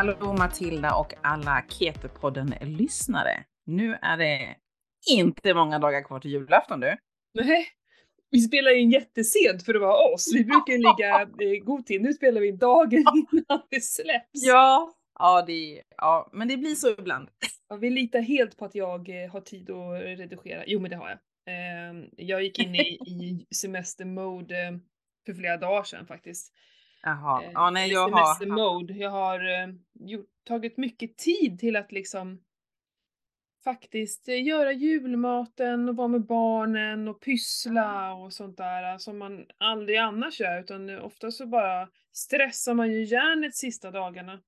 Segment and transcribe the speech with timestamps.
[0.00, 3.44] Hallå Matilda och alla Ketopodden-lyssnare.
[3.66, 4.56] Nu är det
[5.10, 6.96] inte många dagar kvar till julafton du.
[7.34, 7.66] Nej,
[8.30, 10.34] vi spelar in jättesent för att vara oss.
[10.34, 11.24] Vi brukar ju ligga
[11.64, 12.02] god tid.
[12.02, 14.30] Nu spelar vi dagen innan det släpps.
[14.46, 17.28] Ja, ja, det, ja, men det blir så ibland.
[17.68, 20.64] Ja, vi litar helt på att jag eh, har tid att redigera.
[20.66, 21.18] Jo, men det har jag.
[21.46, 24.72] Ehm, Jag gick in i, i semestermode eh,
[25.26, 26.52] för flera dagar sedan faktiskt.
[27.02, 28.34] Jaha, Eh, ja nej jag har...
[28.34, 28.94] Semestermode.
[28.94, 32.40] Jag har eh, gjort, tagit mycket tid till att liksom
[33.64, 39.18] faktiskt eh, göra julmaten och vara med barnen och pyssla och sånt där eh, som
[39.18, 44.40] man aldrig annars gör utan eh, ofta så bara stressar man ju järnet sista dagarna.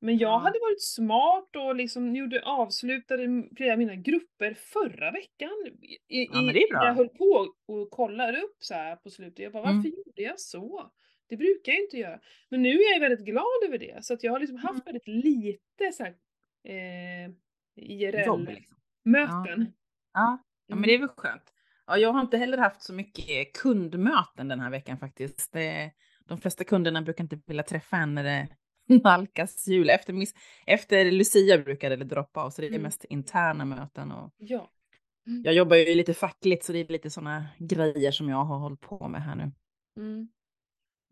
[0.00, 0.36] Men jag Ja.
[0.38, 3.24] hade varit smart och liksom gjorde, avslutade
[3.56, 5.50] flera av mina grupper förra veckan.
[6.08, 6.52] I, i, Ja, när
[6.86, 9.38] Jag höll på och kollade upp så här på slutet.
[9.38, 9.76] Jag bara, Mm.
[9.76, 10.90] varför gjorde jag så?
[11.32, 12.20] Det brukar jag inte göra.
[12.48, 14.04] Men nu är jag väldigt glad över det.
[14.04, 14.82] Så att jag har liksom haft Mm.
[14.84, 16.14] väldigt lite så här,
[16.68, 17.30] eh,
[17.76, 18.54] IRL-möten.
[18.54, 18.76] liksom.
[20.12, 21.42] Ja, ja men det är väl skönt.
[21.86, 25.56] Ja, jag har inte heller haft så mycket kundmöten den här veckan faktiskt.
[26.26, 28.48] De flesta kunderna brukar inte vilja träffa en när det
[29.04, 29.90] nalkas jul.
[29.90, 30.34] Efter, miss,
[30.66, 32.82] efter Lucia brukar det droppa av, så det är Mm.
[32.82, 34.12] mest interna möten.
[34.12, 34.70] Och Ja.
[35.26, 35.42] Mm.
[35.44, 38.80] jag jobbar ju lite fackligt, så det är lite sådana grejer som jag har hållit
[38.80, 39.52] på med här nu.
[39.96, 40.28] Mm.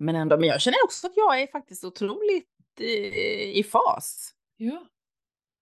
[0.01, 2.49] Men ändå, men jag känner också att jag är faktiskt otroligt
[2.81, 4.35] eh, i fas.
[4.57, 4.87] Ja.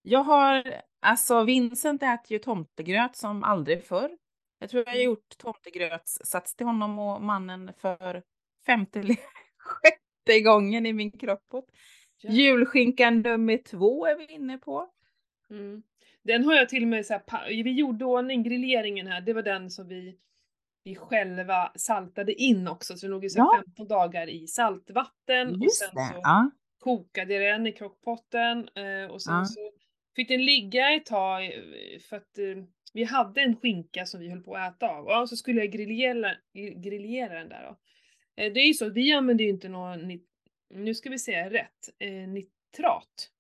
[0.02, 4.10] Jag har, alltså Vincent äter ju tomtegröt som aldrig förr.
[4.58, 8.22] Jag tror jag har gjort tomtegrötssats till honom och mannen för
[8.66, 9.16] femte eller
[9.58, 11.66] sjätte gången i min kroppot.
[12.20, 12.30] Ja.
[12.30, 14.90] Julskinkan nummer två är vi inne på.
[15.50, 15.82] Mm.
[16.22, 19.42] Den har jag till och med så här, vi gjorde ordning grilleringen här, det var
[19.42, 20.18] den som vi,
[20.88, 23.62] vi själva saltade in också, så det låg ju Ja.
[23.66, 26.08] 15 dagar i saltvatten och Just sen det.
[26.14, 26.50] så Ja.
[26.78, 29.44] kokade jag den i krockpotten eh, och sen Ja.
[29.44, 29.72] så
[30.16, 31.50] fick den ligga ett tag eh,
[32.08, 35.28] för att eh, vi hade en skinka som vi höll på att äta av och
[35.28, 36.34] så skulle jag grillera,
[36.76, 37.76] grillera den där då.
[38.34, 40.20] Det är ju så, vi använder ju inte någon,
[40.74, 41.88] nu ska vi säga rätt,
[42.28, 43.30] nitrat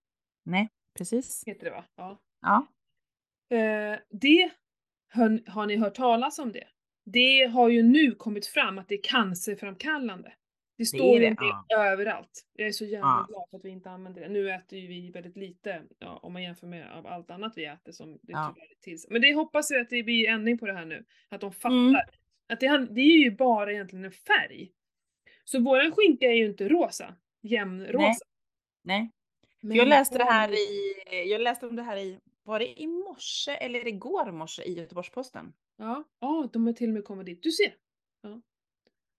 [0.42, 1.42] Nej, precis.
[1.46, 1.84] heter det va?
[1.96, 2.16] Ja.
[2.40, 2.66] Ja.
[4.10, 4.50] Det,
[5.46, 6.64] har ni hört talas om det?
[7.12, 10.32] Det har ju nu kommit fram att det är cancerframkallande.
[10.78, 11.86] Det står är det, om det ja.
[11.86, 12.46] överallt.
[12.52, 13.26] Jag är så jävla Ja.
[13.28, 14.28] glad för att vi inte använder det.
[14.28, 17.64] Nu äter ju vi väldigt lite, ja, om man jämför med av allt annat vi
[17.64, 18.54] äter som det Ja.
[18.54, 18.98] tyvärr är till.
[19.08, 21.04] Men det hoppas jag att det blir ändring på det här nu.
[21.28, 21.88] Att de fattar.
[21.88, 22.00] Mm.
[22.48, 24.72] Att det, det är ju bara egentligen en färg.
[25.44, 28.24] Så våran skinka är ju inte rosa, jämnrosa.
[28.82, 29.10] Nej.
[29.60, 30.94] Men För jag läste det här i,
[31.30, 35.52] jag läste om det här i, var det i morse eller igår morse i Göteborgs-Posten?
[35.78, 37.42] Ja, ja, de har till och med kommit dit.
[37.42, 37.74] Du ser.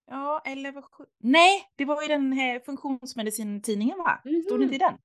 [0.06, 0.84] Ja, eller vad
[1.18, 4.22] Nej, det var i den här funktionsmedicintidningen va?
[4.46, 4.98] Stod det inte i den?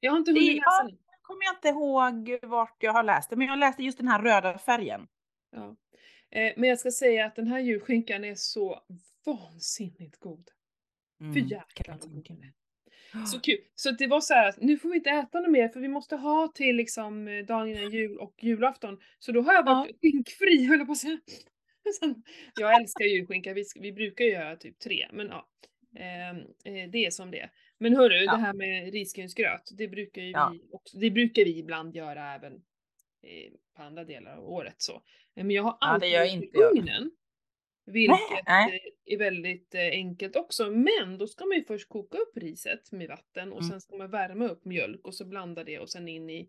[0.00, 0.82] Jag har inte Det- hunnit läsa ja.
[0.86, 0.94] den.
[0.94, 4.08] Nu kommer jag inte ihåg vart jag har läst det, men jag läste just den
[4.08, 5.08] här röda färgen.
[5.50, 5.76] Ja.
[6.30, 8.80] Eh, men jag ska säga att den här julskinkan är så
[9.26, 10.50] vansinnigt god.
[11.20, 12.52] Mm, För jäklar jag vad god den är.
[13.26, 13.58] Så kul.
[13.74, 15.88] Så det var så här att nu får vi inte äta något mer för vi
[15.88, 18.98] måste ha till liksom eh, dagen innan jul och julafton.
[19.18, 21.18] Så då har jag varit skinkfri höll jag på att säga.
[22.60, 25.48] Jag älskar julskinka, vi, vi brukar ju göra typ tre men ja.
[25.96, 27.50] Ehm, eh, det är som det.
[27.78, 28.32] Men hörru, Ja.
[28.32, 30.50] det här med risgrynsgröt, det brukar ju Ja.
[30.52, 32.52] vi också, det brukar vi ibland göra även
[33.22, 34.92] eh, på andra delar av året så.
[34.94, 35.00] Eh,
[35.44, 37.10] Men jag har Ja, det alltid gör inte ugnen.
[37.92, 38.92] Vilket nej.
[39.06, 40.70] eh, är väldigt eh, enkelt också.
[40.70, 43.70] Men då ska man ju först koka upp riset med vatten och Mm.
[43.70, 46.48] sen ska man värma upp mjölk och så blanda det och sen in i,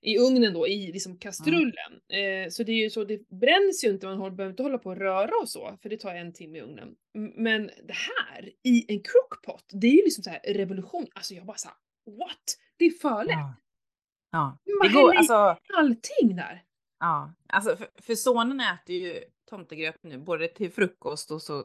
[0.00, 1.92] i ugnen då, i liksom kastrullen.
[2.08, 4.90] Eh, så det är ju så, det bränns ju inte, man behöver inte hålla på
[4.90, 6.94] och röra och så, för det tar en timme i ugnen.
[7.36, 11.06] Men det här, i en crockpot, det är ju liksom så här revolution.
[11.14, 11.76] Alltså jag bara såhär,
[12.18, 12.56] what?
[12.76, 13.32] Det är för lätt.
[13.32, 13.54] Ja.
[14.30, 16.62] Ja, Man det går, alltså, allting där.
[17.00, 17.34] ja.
[17.46, 21.64] alltså för, för sonen äter ju tomtegröt nu, både till frukost och så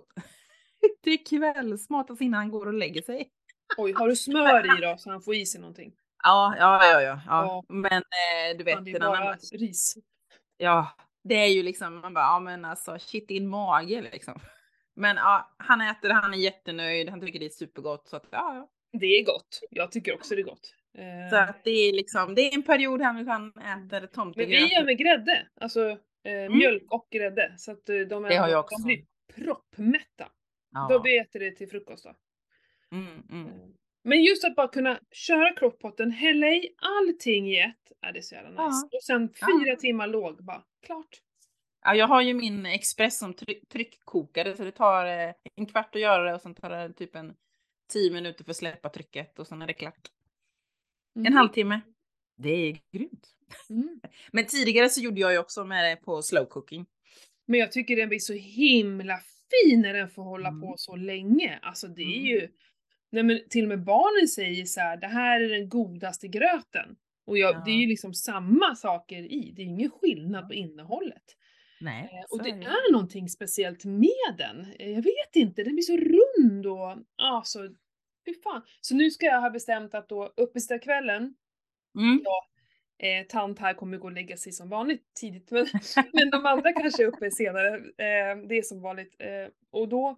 [1.04, 3.30] till kvällsmat, alltså innan han går och lägger sig.
[3.78, 5.94] Oj, har du smör i då så han får i sig någonting?
[6.26, 7.02] Ja, ja, ja, ja.
[7.02, 7.22] ja.
[7.28, 7.64] Ja.
[7.68, 9.98] Men eh, du vet, Fan, det är en annan ris.
[10.58, 10.88] Ja,
[11.24, 14.40] det är ju liksom, man bara, ja men alltså shit i en mage liksom.
[14.96, 18.56] Men ja, han äter han är jättenöjd, han tycker det är supergott så att ja,
[18.56, 18.70] ja.
[19.00, 19.60] Det är gott.
[19.70, 20.76] Jag tycker också det är gott.
[20.98, 24.10] Eh, Så att det är liksom, det är en period här nu han äter men
[24.10, 24.50] tomtegröt.
[24.50, 25.48] vi gör med grädde.
[25.62, 27.54] Alltså eh, mjölk och grädde.
[27.58, 28.86] Så att eh, de, är, Det har jag de också.
[28.86, 29.06] blir
[29.36, 30.32] proppmätta.
[30.72, 30.88] ja.
[30.90, 32.16] Då vi äter det till frukost då.
[32.98, 33.48] mm, mm.
[33.48, 33.54] Eh,
[34.04, 38.22] Men just att bara kunna köra crockpotten, hälla i allting i ett, är det är
[38.22, 38.88] så jävla nice.
[38.92, 38.98] Ja.
[38.98, 39.48] Och sen Ja.
[39.66, 41.22] fyra timmar låg, bara klart.
[41.86, 45.06] Ja, jag har ju min Express som tryck, tryckkokare så det tar
[45.56, 47.36] en kvart att göra det och sen tar det typ en
[47.94, 50.08] tio minuter för att släppa trycket och sen är det klart.
[51.16, 51.26] Mm.
[51.26, 51.82] En halvtimme.
[52.44, 53.28] Det är grymt.
[53.70, 54.00] Mm.
[54.32, 56.86] Men tidigare så gjorde jag ju också med det på slow cooking.
[57.46, 59.20] Men jag tycker den blir så himla
[59.52, 60.62] fin när den får hålla Mm.
[60.62, 61.60] på så länge.
[61.62, 62.26] Alltså det är Mm.
[62.26, 62.48] ju,
[63.12, 66.96] nej men till och med barnen säger så här: det här är den godaste gröten.
[67.26, 67.88] Och jag, det är ju Ja.
[67.90, 71.24] liksom samma saker i, det är ingen skillnad på innehållet.
[71.82, 72.66] Nej, Eh, Och det är det.
[72.66, 74.66] är någonting speciellt med den.
[74.80, 77.68] Eh, Jag vet inte, den blir så rund och, ja så,
[78.26, 78.62] fy fan.
[78.82, 81.36] Så nu ska jag ha bestämt att då uppesittarkvällen,
[81.96, 82.20] Mm.
[82.98, 85.66] eh, tant här kommer gå och lägga sig som vanligt tidigt, men,
[86.14, 87.76] men de andra kanske är uppe senare.
[87.78, 89.16] Eh, det är som vanligt.
[89.20, 90.18] Eh, och då,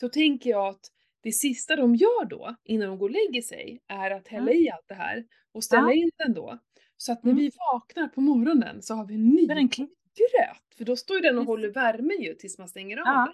[0.00, 0.90] då tänker jag att
[1.22, 4.62] det sista de gör då, innan de går och lägger sig, är att hälla Mm.
[4.64, 5.92] i allt det här och ställa Ja.
[5.92, 6.58] in den då.
[6.96, 7.42] Så att när Mm.
[7.44, 9.86] vi vaknar på morgonen så har vi en ny klar.
[10.16, 10.76] gröt.
[10.76, 13.32] För då står ju den och håller värmen ju tills man stänger av Ja.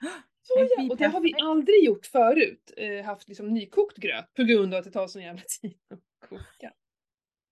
[0.00, 0.10] den.
[0.44, 2.72] Så ja, och det har vi aldrig gjort förut.
[2.76, 6.28] Eh, haft liksom nykokt gröt på grund av att det tar sån jävla tid att
[6.28, 6.72] koka.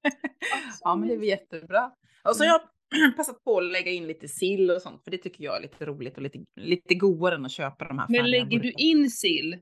[0.04, 1.92] Alltså, Ja, men det blir jättebra.
[2.24, 2.60] Och så har jag
[3.16, 5.86] passat på att lägga in lite sill och sånt, för det tycker jag är lite
[5.86, 9.58] roligt och lite, lite godare än att köpa de här Men lägger du in sill?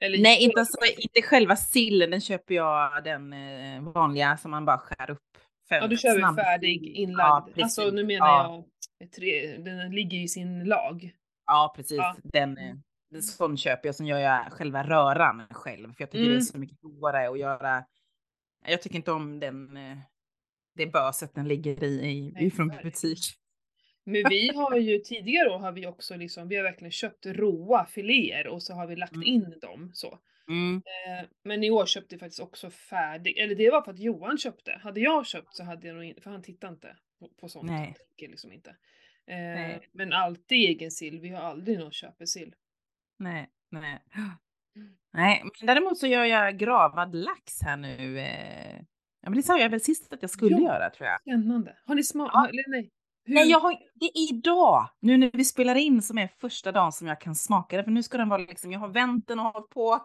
[0.00, 4.64] Eller Nej, inte, alltså, inte själva sillen, den köper jag den eh, vanliga som man
[4.64, 5.18] bara skär upp.
[5.68, 7.48] Fem, Ja, du kör snabb färdig inlagd?
[7.54, 8.64] Ja, alltså nu menar ja,
[8.98, 11.10] jag, tre, den ligger i sin lag.
[11.46, 11.96] Ja, precis.
[11.98, 12.16] Ja.
[12.24, 12.74] Den, eh,
[13.10, 16.36] den sån köper jag, sen gör jag själva röran själv, för jag tycker det Mm.
[16.36, 17.84] är så mycket godare att göra.
[18.68, 19.98] Jag tycker inte om den, eh,
[20.74, 23.18] det böset den ligger i, i Nej, från butik.
[24.04, 27.86] Men vi har ju tidigare då har vi också liksom, vi har verkligen köpt råa
[27.86, 29.28] filéer och så har vi lagt Mm.
[29.28, 30.18] in dem så.
[30.48, 30.76] Mm.
[30.76, 34.38] Eh, Men i år köpte vi faktiskt också färdig, eller det var för att Johan
[34.38, 34.80] köpte.
[34.82, 37.70] Hade jag köpt så hade jag nog inte, för han tittar inte på, på sånt.
[37.70, 37.84] Nej.
[37.84, 38.70] Han tänker liksom inte.
[39.26, 39.88] Eh, Nej.
[39.92, 42.54] Men alltid egen sill, vi har aldrig någon köpesill.
[43.18, 43.98] Nej, nej.
[45.12, 48.18] Nej, men däremot så gör jag gravad lax här nu.
[48.18, 48.76] Eh.
[49.22, 50.62] Ja, men det sa jag väl sist att jag skulle Ja.
[50.62, 51.20] göra tror jag.
[51.20, 51.76] Spännande.
[51.86, 52.48] Har ni smak, Ja.
[52.48, 52.90] eller nej?
[53.24, 53.34] Hur?
[53.34, 56.92] Nej, jag har, det är idag, nu när vi spelar in, som är första dagen
[56.92, 57.84] som jag kan smaka det.
[57.84, 60.00] För nu ska den vara liksom, jag har vänt den och hållit på.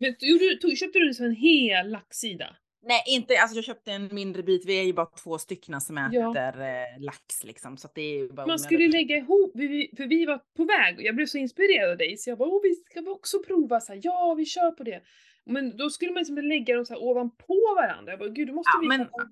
[0.00, 2.46] Men, du, tog, köpte du liksom en hel laxsida?
[2.88, 4.64] Nej, inte, alltså jag köpte en mindre bit.
[4.66, 6.30] Vi är ju bara två stycken som Ja.
[6.30, 7.76] äter eh, lax liksom.
[7.76, 9.52] Så att det är ju bara Man skulle lägga ihop,
[9.96, 12.48] för vi var på väg och jag blev så inspirerad av dig så jag bara
[12.48, 15.02] Åh, vi ska vi också prova så här, ja vi kör på det.
[15.46, 18.12] Men då skulle man liksom lägga dem så här ovanpå varandra.
[18.12, 19.30] Jag bara gud då måste Ja, vi men- ta en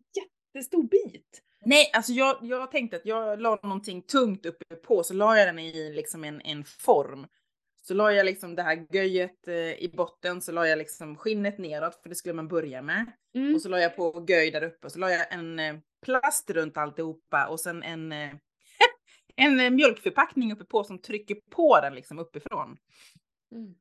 [0.54, 1.42] jättestor bit.
[1.64, 5.48] Nej, alltså jag, jag tänkte att jag la någonting tungt uppe på, så la jag
[5.48, 7.26] den i liksom en, en form.
[7.88, 11.58] Så la jag liksom det här göjet eh, i botten, så la jag liksom skinnet
[11.58, 13.12] neråt, för det skulle man börja med.
[13.34, 13.54] Mm.
[13.54, 16.50] Och så la jag på göj där uppe, och så la jag en eh, plast
[16.50, 18.30] runt alltihopa och sen en, eh,
[19.36, 22.76] en mjölkförpackning uppe på som trycker på den liksom uppifrån.
[23.52, 23.74] Mm.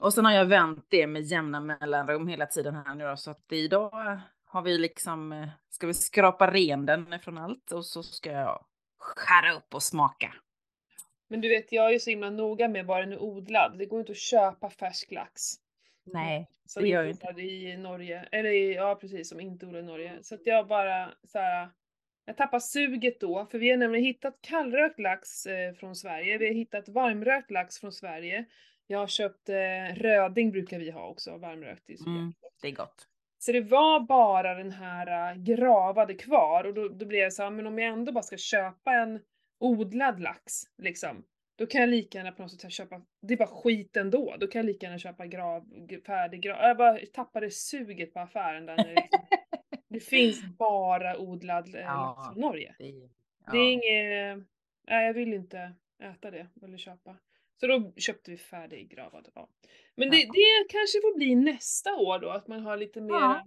[0.00, 3.30] Och sen har jag vänt det med jämna mellanrum hela tiden här nu då, så
[3.30, 8.30] att idag har vi liksom, ska vi skrapa ren den från allt och så ska
[8.30, 8.64] jag
[8.98, 10.34] skära upp och smaka.
[11.28, 13.78] Men du vet jag är ju så himla noga med var den är odlad.
[13.78, 15.42] Det går inte att köpa färsk lax.
[16.04, 17.26] Nej, Som det gör inte inte.
[17.26, 18.28] odlad i Norge.
[18.32, 20.18] Eller i, ja precis, som inte odlad i Norge.
[20.22, 21.68] Så att jag bara så här.
[22.24, 26.38] Jag tappar suget då, för vi har nämligen hittat kallrökt lax eh, från Sverige.
[26.38, 28.44] Vi har hittat varmrökt lax från Sverige.
[28.86, 31.88] Jag har köpt eh, röding brukar vi ha också, varmrökt.
[32.06, 33.08] Mm, det är gott.
[33.38, 37.42] Så det var bara den här äh, gravade kvar och då, då blev jag så
[37.42, 39.20] här, men om jag ändå bara ska köpa en
[39.58, 41.24] odlad lax, liksom.
[41.58, 44.46] Då kan jag lika gärna på något sätt köpa, det är bara skit ändå, då
[44.46, 45.64] kan jag lika gärna köpa grav,
[46.06, 46.56] färdig grav.
[46.60, 48.76] Jag bara tappade suget på affären där.
[48.76, 49.20] Det, liksom,
[49.88, 52.14] det finns bara odlad äh, Ja.
[52.16, 52.74] lax från Norge.
[52.78, 53.08] Det är,
[53.52, 53.70] Det är ja.
[53.70, 54.46] inget,
[54.88, 55.72] nej jag vill inte
[56.02, 57.16] äta det eller köpa.
[57.60, 59.28] Så då köpte vi färdiggravad.
[59.34, 59.48] Ja.
[59.94, 60.32] Men det, Ja.
[60.32, 63.44] det kanske får bli nästa år då, att man har lite mera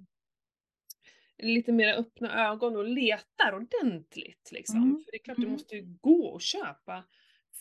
[1.40, 4.84] lite mer öppna ögon och letar ordentligt liksom.
[4.84, 5.54] Mm, För det är klart, du mm.
[5.54, 7.04] måste ju gå och köpa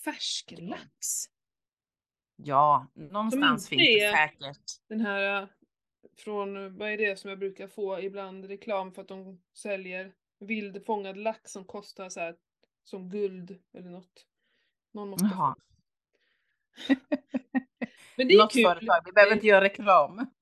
[0.04, 1.24] färsk lax.
[2.36, 4.88] ja, någonstans finns det säkert.
[4.88, 5.48] Den här äh,
[6.16, 11.16] från, vad är det som jag brukar få ibland reklam för att de säljer vildfångad
[11.16, 12.36] lax som kostar så här
[12.84, 14.26] som guld eller något.
[14.92, 15.56] Någon måste Jaha.
[18.18, 18.62] Men det är Något kul.
[18.64, 20.26] företag, vi behöver inte göra reklam.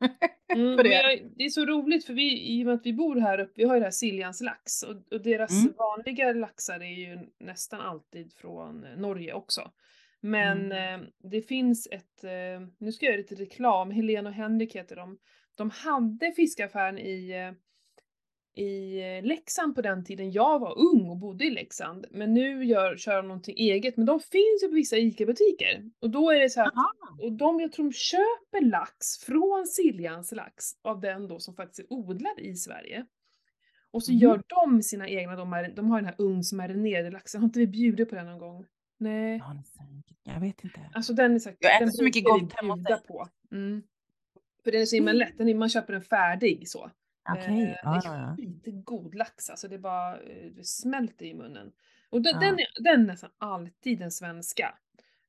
[0.55, 0.89] Mm, det.
[0.89, 3.53] jag, det är så roligt för vi, i och med att vi bor här uppe,
[3.57, 5.75] vi har ju det här Siljans lax och, och deras Mm.
[5.79, 9.71] vanliga laxar är ju nästan alltid från eh, Norge också.
[10.21, 11.01] Men Mm.
[11.03, 14.97] eh, det finns ett, eh, nu ska jag göra lite reklam, Helene och Henrik heter
[14.97, 15.19] de.
[15.57, 17.53] De hade fiskaffären i, eh,
[18.59, 22.07] i Leksand på den tiden jag var ung och bodde i Leksand.
[22.11, 23.97] Men nu gör, kör de någonting eget.
[23.97, 25.91] Men de finns ju på vissa ICA-butiker.
[26.01, 26.71] Och då är det så här
[27.23, 31.79] och de, jag tror de köper lax från Siljans lax, av den då som faktiskt
[31.79, 33.07] är odlad i Sverige.
[33.91, 34.19] Och så Mhm.
[34.19, 37.41] gör de sina egna, de, mar- de har den här ugnsmarinerade laxen.
[37.41, 38.65] Har inte vi bjudit på den någon gång?
[38.99, 39.37] Nej.
[39.39, 40.17] Ja, säkert.
[40.35, 40.81] Jag vet inte.
[40.95, 42.77] Alltså den är så Jag äter den så mycket gott hemma
[43.09, 43.29] på.
[43.53, 43.83] Mm.
[44.65, 46.91] För den är så himla lätt, den är, man köper den färdig så.
[47.29, 48.37] Eh, Ja, det ja, är ja.
[48.37, 51.73] skitgod lax alltså, det bara eh, det smälter i munnen.
[52.11, 52.41] Och den, Ja.
[52.41, 54.75] den, är, den är nästan alltid den svenska.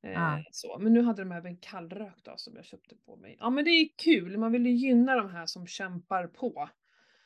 [0.03, 0.43] Eh, Ja.
[0.51, 0.77] så.
[0.79, 3.37] Men nu hade de även kallrökt då som jag köpte på mig.
[3.39, 6.69] Ja men det är kul, man vill ju gynna de här som kämpar på.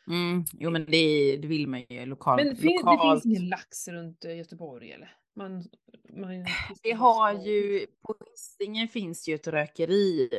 [0.08, 2.44] Mm, jo men det, det vill man ju lokalt.
[2.44, 3.24] Men det, fin- det lokalt.
[3.24, 5.12] finns ingen lax runt Göteborg eller?
[5.36, 5.64] Man,
[6.10, 6.46] man,
[6.84, 10.30] Vi har ju, på Hisingen finns ju ett rökeri.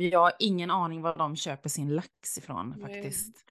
[0.00, 2.80] Jag har ingen aning var de köper sin lax ifrån Nej.
[2.80, 3.44] faktiskt.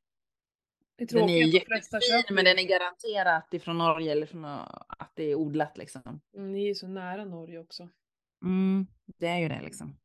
[0.96, 5.12] Det är Den är jättefin men den är garanterat ifrån Norge eller från nå- att
[5.16, 6.22] det är odlat liksom.
[6.34, 7.90] Mm, Ni är ju så nära Norge också.
[8.44, 9.98] Mm, det är ju det liksom.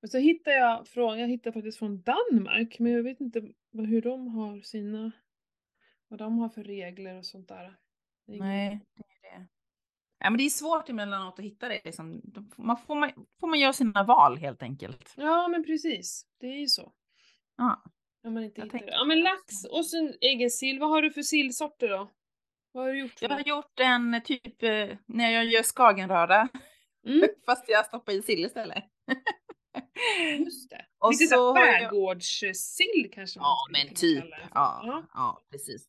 [0.00, 3.40] Men så hittar jag från, jag hittar faktiskt från Danmark, men jag vet inte
[3.72, 5.12] hur de har sina,
[6.08, 7.76] vad de har för regler och sånt där.
[8.26, 9.02] Nej, det.
[10.20, 11.80] Ja, men det är svårt emellanåt att hitta det.
[11.84, 12.22] Liksom.
[12.56, 13.10] Man får, man,
[13.40, 15.12] får man göra sina val helt enkelt.
[15.16, 16.92] Ja men precis, det är ju så.
[17.56, 17.82] Ja.
[18.26, 18.92] Om man inte Jag hittar det.
[18.92, 22.10] Ja men lax och sen egen sill, vad har du för sillsorter då?
[22.72, 26.48] Vad har du gjort Jag har gjort en typ eh, när jag gör skagenröra.
[27.06, 28.84] Mm, Fast jag stoppar i sill istället.
[30.38, 30.86] just det.
[30.98, 34.24] Och Lite så har jag- skärgårdssill kanske man Ja, men typ.
[34.54, 35.06] Ja, Ja.
[35.14, 35.86] ja, precis.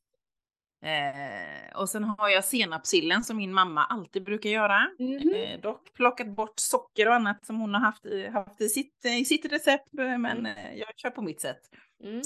[0.84, 4.90] Eh, och sen har jag senapssillen som min mamma alltid brukar göra.
[5.00, 5.34] Mhm.
[5.36, 9.06] Eh, dock plockat bort socker och annat som hon har haft i, haft i, sitt,
[9.06, 11.60] i sitt recept, eh, men eh, jag kör på mitt sätt.
[12.04, 12.22] Mm.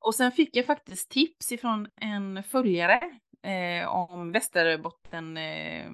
[0.00, 3.00] Och sen fick jag faktiskt tips ifrån en följare
[3.42, 5.92] eh, om västerbottenost eh,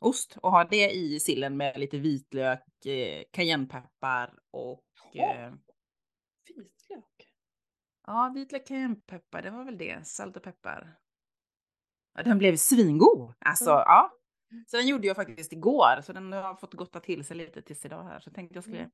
[0.00, 4.84] ost och ha det i sillen med lite vitlök, eh, cayennepeppar och
[5.16, 5.52] eh,
[6.46, 7.28] Vitlök.
[8.06, 10.96] ja, vitlök, cayennepeppar, det var väl det, salt och peppar.
[12.14, 13.82] Den blev svingod, alltså Mm.
[13.86, 14.10] ja.
[14.66, 17.84] Så den gjorde jag faktiskt igår, så den har fått gotta till sig lite tills
[17.84, 18.20] idag här.
[18.20, 18.90] Så tänkte jag skulle Mm.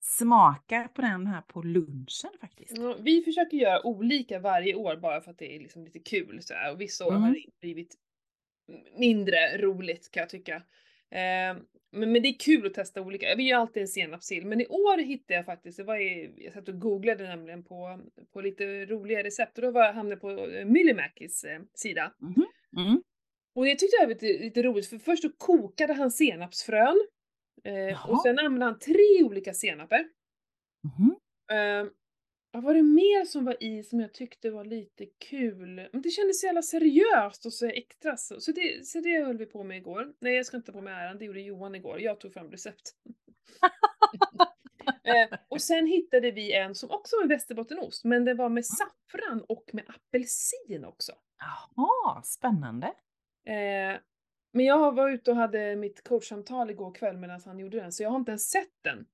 [0.00, 2.78] smaka på den här på lunchen faktiskt.
[2.78, 6.42] Ja, vi försöker göra olika varje år bara för att det är liksom lite kul
[6.42, 6.72] så här.
[6.72, 7.32] och vissa år har Mm.
[7.32, 7.94] det blivit
[8.98, 10.62] mindre roligt kan jag tycka.
[11.12, 11.56] Eh,
[11.92, 13.34] men, men det är kul att testa olika.
[13.36, 16.52] Vi gör alltid en senapssill, men i år hittade jag faktiskt, det var i, jag
[16.52, 18.00] satt och googlade nämligen på,
[18.32, 22.14] på lite roliga recept och då var jag hamnade på eh, Myllymäkis eh, sida.
[22.20, 22.46] Mhm.
[22.76, 23.02] Mm.
[23.54, 27.06] Och det tyckte jag var lite, lite roligt för först så kokade han senapsfrön
[27.64, 30.04] eh, och sen använde han tre olika senaper.
[30.84, 31.16] Mhm.
[31.52, 31.90] Uh,
[32.52, 35.88] vad var det mer som var i som jag tyckte var lite kul?
[35.92, 38.40] Men det kändes så jävla seriöst och så extra så.
[38.40, 40.12] Så det, så det höll vi på med igår.
[40.18, 42.00] Nej jag ska inte ta på mig äran, det gjorde Johan igår.
[42.00, 42.92] Jag tog fram recept.
[45.04, 48.66] Eh, och sen hittade vi en som också var en västerbottenost, men den var med
[48.66, 51.12] saffran och med apelsin också.
[51.38, 52.86] Jaha, spännande.
[53.46, 54.00] Eh,
[54.52, 58.02] men jag var ute och hade mitt coachsamtal igår kväll medan han gjorde den, så
[58.02, 59.06] jag har inte ens sett den.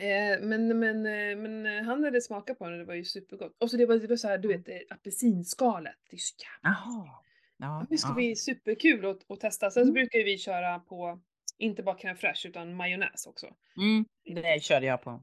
[0.00, 3.04] Eh, men, men, eh, men eh, han hade smakat på den och det var ju
[3.04, 3.56] supergott.
[3.60, 5.96] Och så det var, det var så här, du vet, apelsinskalet.
[6.10, 7.08] Det är så jävla Jaha.
[7.56, 8.14] Ja, Det ska ja.
[8.14, 9.70] bli superkul att, att testa.
[9.70, 9.94] Sen så Mm.
[9.94, 11.20] brukar ju vi köra på,
[11.58, 13.46] inte bara crème fraîche utan majonnäs också.
[13.76, 14.04] Mm,
[14.42, 15.22] det körde jag på.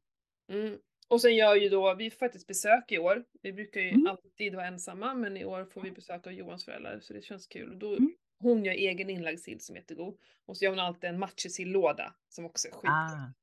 [0.51, 0.77] Mm.
[1.07, 3.23] Och sen gör ju då, vi får faktiskt besök i år.
[3.41, 4.07] Vi brukar ju Mm.
[4.07, 7.47] alltid vara ensamma men i år får vi besök av Johans föräldrar så det känns
[7.47, 7.79] kul.
[7.79, 8.11] Då, Mm.
[8.41, 10.17] Hon gör egen inlagd sill som är jättegod.
[10.45, 12.91] Och så gör hon alltid en matjesillåda som också är skitgod.
[12.91, 13.33] Ah,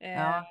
[0.00, 0.46] Eh, ja.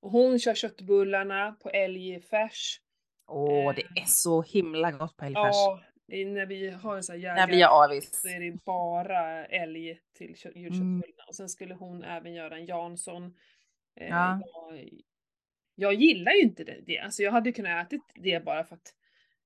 [0.00, 2.80] Och hon kör köttbullarna på älgfärs.
[3.26, 5.54] Åh, det är så himla gott på älgfärs.
[5.54, 5.80] Ja,
[6.12, 8.20] i- när vi har en sån här Där blir jägar jag avis.
[8.22, 10.62] så är det bara älg till Mm.
[10.62, 11.24] julköttbullarna.
[11.28, 13.24] Och sen skulle hon även göra en Jansson.
[14.00, 14.40] Eh, Ja.
[14.70, 14.90] jag,
[15.74, 16.98] jag gillar ju inte det, det.
[16.98, 18.94] Alltså jag hade kunnat ätit det bara för att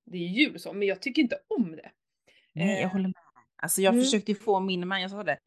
[0.05, 1.91] det är jul så, men jag tycker inte om det.
[2.53, 3.15] Nej, Eh, jag håller med.
[3.57, 4.05] Alltså jag mm.
[4.05, 5.39] försökte få min man, jag sa det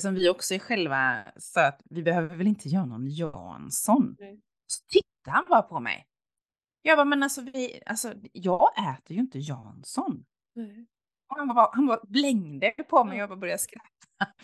[0.00, 4.16] som vi också är själva, så att vi behöver väl inte göra någon Jansson.
[4.18, 4.40] Nej.
[4.66, 6.06] Så tittade han bara på mig.
[6.82, 10.24] Jag bara, men alltså, vi, alltså jag äter ju inte Jansson.
[10.54, 10.86] Nej.
[11.28, 13.88] Och han bara, han bara blängde på mig och jag bara började skratta.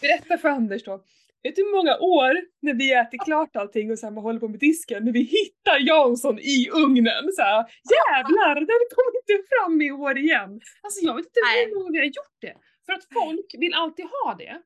[0.00, 1.04] Berätta för Anders då.
[1.42, 4.60] Vet du hur många år när vi äter klart allting och sen håller på med
[4.60, 7.66] disken, när vi hittar Jansson i ugnen så här,
[7.96, 10.60] jävlar den kom inte fram i år igen.
[10.82, 12.56] Alltså jag vet inte hur många vi har gjort det.
[12.86, 14.62] För att folk vill alltid ha det.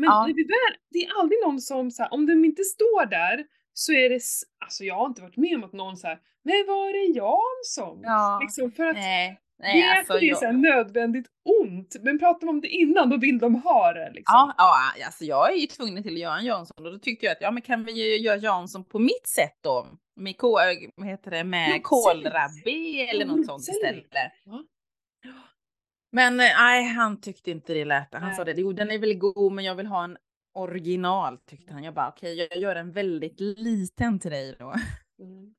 [0.00, 0.24] Men Ja.
[0.36, 3.92] vi väl, det är aldrig någon som så här, om de inte står där så
[3.92, 4.20] är det,
[4.64, 8.00] alltså jag har inte varit med om att någon så här, men var är Jansson?
[8.02, 9.40] Ja, Liksom för att nej.
[9.60, 11.26] Nej, det är alltså, det är jag- så här nödvändigt
[11.62, 11.96] ont.
[12.02, 14.22] Men pratar man om det innan, då vill de ha det liksom.
[14.34, 17.26] Ja, ja, alltså jag är ju tvungen till att göra en Jansson och då tyckte
[17.26, 19.86] jag att ja, men kan vi göra Jansson på mitt sätt då?
[20.16, 20.58] Med, ko,
[20.96, 24.04] vad heter det, med Ja, kålrabbi eller något sånt istället.
[24.44, 24.62] Ja.
[26.12, 28.14] Men eh, nej, han tyckte inte det lät.
[28.14, 28.34] Han Nej.
[28.36, 30.16] sa det, jo den är väl god men jag vill ha en
[30.54, 31.84] original tyckte han.
[31.84, 34.74] Jag bara okej, jag gör en väldigt liten till dig då.
[35.20, 35.54] Mm.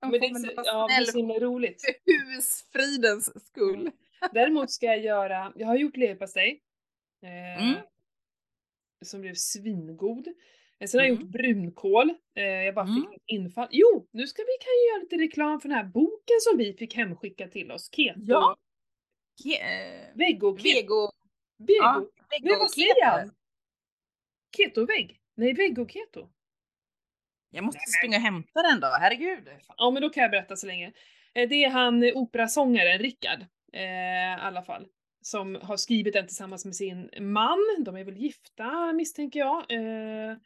[0.00, 1.82] Men det är, så, ja, det är snäll så himla roligt.
[1.82, 3.90] för husfridens skull.
[4.32, 6.60] Däremot ska jag göra, jag har gjort leverpastej.
[7.22, 7.80] Eh, Mm.
[9.04, 10.26] Som blev svingod.
[10.80, 11.22] Eh, Sen har jag Mm.
[11.22, 12.10] gjort brunkål.
[12.36, 12.94] Eh, jag bara Mm.
[13.02, 13.68] fick ett infall.
[13.70, 16.72] Jo, nu ska vi kan ju göra lite reklam för den här boken som vi
[16.72, 17.90] fick hemskickad till oss.
[17.92, 18.20] Keto.
[18.22, 18.56] Ja.
[19.42, 20.56] Ke- eh, Vego.
[20.58, 20.64] Keto.
[20.78, 21.10] Vego.
[21.58, 21.82] Vego.
[21.82, 22.06] Ja,
[22.42, 23.06] Men vad säger keto.
[23.06, 23.30] han?
[24.56, 25.20] Keto-vägg?
[25.34, 26.28] Nej, vego-keto.
[27.50, 29.48] Jag måste Nej, springa och hämta den då, herregud.
[29.76, 30.92] Ja, men då kan jag berätta så länge.
[31.34, 33.40] Eh, Det är han eh, operasångaren Rickard,
[33.72, 34.86] eh, i alla fall,
[35.20, 37.58] som har skrivit den tillsammans med sin man.
[37.84, 39.56] De är väl gifta misstänker jag.
[39.72, 40.36] Eh,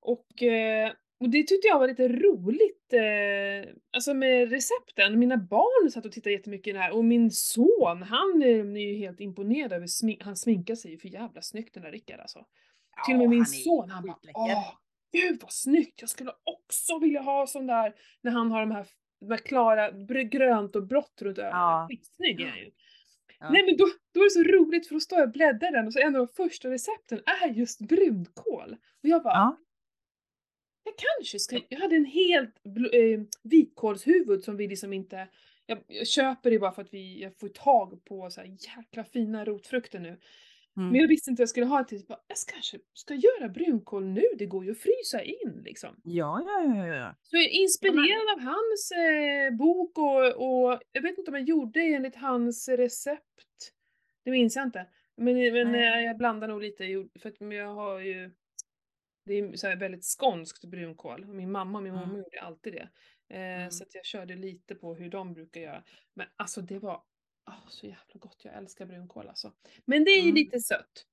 [0.00, 5.18] och, eh, och det tyckte jag var lite roligt, eh, alltså med recepten.
[5.18, 8.78] Mina barn satt och tittade jättemycket i det här och min son, han eh, är
[8.78, 12.20] ju helt imponerad över smink, han sminkar sig ju för jävla snyggt den där Rickard
[12.20, 12.46] alltså.
[13.06, 14.74] Till och med Ja, min han är son, han bara åh,
[15.12, 18.86] gud vad snyggt, jag skulle också vilja ha sån där när han har de här,
[19.20, 19.90] de här klara,
[20.24, 21.60] grönt och blått runt ögonen.
[21.60, 21.86] Ja.
[21.90, 22.70] Skitsnygg är han ju.
[23.40, 23.50] Ja.
[23.50, 25.86] Nej men då, då är det så roligt för då står jag och bläddrar den
[25.86, 28.76] och så en av de första recepten är just brunkål.
[29.02, 29.56] Och jag bara, Ja.
[30.84, 32.54] Jag kanske ska, jag hade en helt
[32.92, 35.28] eh, vitkålshuvud som vi liksom inte,
[35.66, 39.04] jag, jag köper det bara för att vi, jag får tag på så här jäkla
[39.04, 40.18] fina rotfrukter nu.
[40.76, 40.92] Mm.
[40.92, 42.02] Men jag visste inte vad jag skulle ha till.
[42.08, 46.00] Jag kanske ska göra brunkål nu, det går ju att frysa in liksom.
[46.04, 47.16] Ja, ja, ja, ja.
[47.22, 51.48] Så jag är inspirerad av hans eh, bok och, och jag vet inte om jag
[51.48, 53.72] gjorde enligt hans recept.
[54.24, 54.86] Det minns jag inte.
[55.16, 56.84] Men, men eh, jag blandar nog lite,
[57.20, 58.30] för att men jag har ju
[59.24, 61.26] det är så väldigt skånskt brunkål.
[61.26, 62.08] Min mamma och min Mm.
[62.08, 62.88] mormor gjorde alltid det.
[63.28, 63.70] Eh, Mm.
[63.70, 65.82] Så att jag körde lite på hur de brukar göra.
[66.14, 67.02] Men alltså det var
[67.44, 68.40] ah, så jävla gott.
[68.44, 69.52] Jag älskar brunkål alltså.
[69.84, 70.34] Men det är Mm.
[70.34, 71.06] lite sött.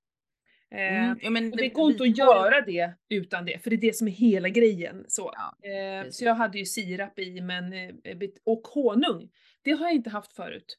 [0.69, 1.19] Eh, Mm.
[1.21, 3.95] ja men och det går inte att göra det utan det, för det är det
[3.95, 5.05] som är hela grejen.
[5.07, 9.29] Så, Ja, eh, så jag hade ju sirap i men, eh, bit- och honung.
[9.61, 10.77] Det har jag inte haft förut.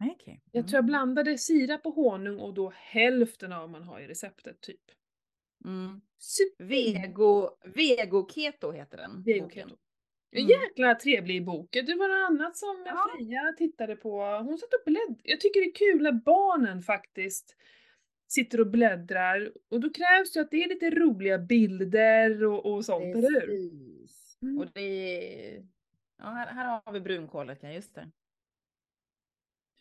[0.00, 0.40] Nej, okej.
[0.52, 4.06] Jag tror jag blandade sirap och honung och då hälften av vad man har i
[4.06, 4.80] receptet typ.
[5.64, 6.00] Mm.
[6.58, 9.22] Vego, Vego Keto heter den.
[9.22, 9.50] Vego.
[9.50, 9.76] Keto.
[10.30, 10.50] En Mm.
[10.50, 11.68] jäkla trevlig bok.
[11.72, 13.06] Det var något annat som Ja.
[13.16, 14.20] Freja tittade på.
[14.22, 15.20] Hon satt och bläddrade.
[15.22, 17.56] Jag tycker det är kul när barnen faktiskt
[18.28, 19.52] sitter och bläddrar.
[19.70, 23.68] Och då krävs det att det är lite roliga bilder och, och sånt, eller hur?
[24.42, 24.58] Mm.
[24.58, 24.80] Och det
[25.56, 25.66] är...
[26.18, 28.10] Ja, här, här har vi brunkålet, ja just det.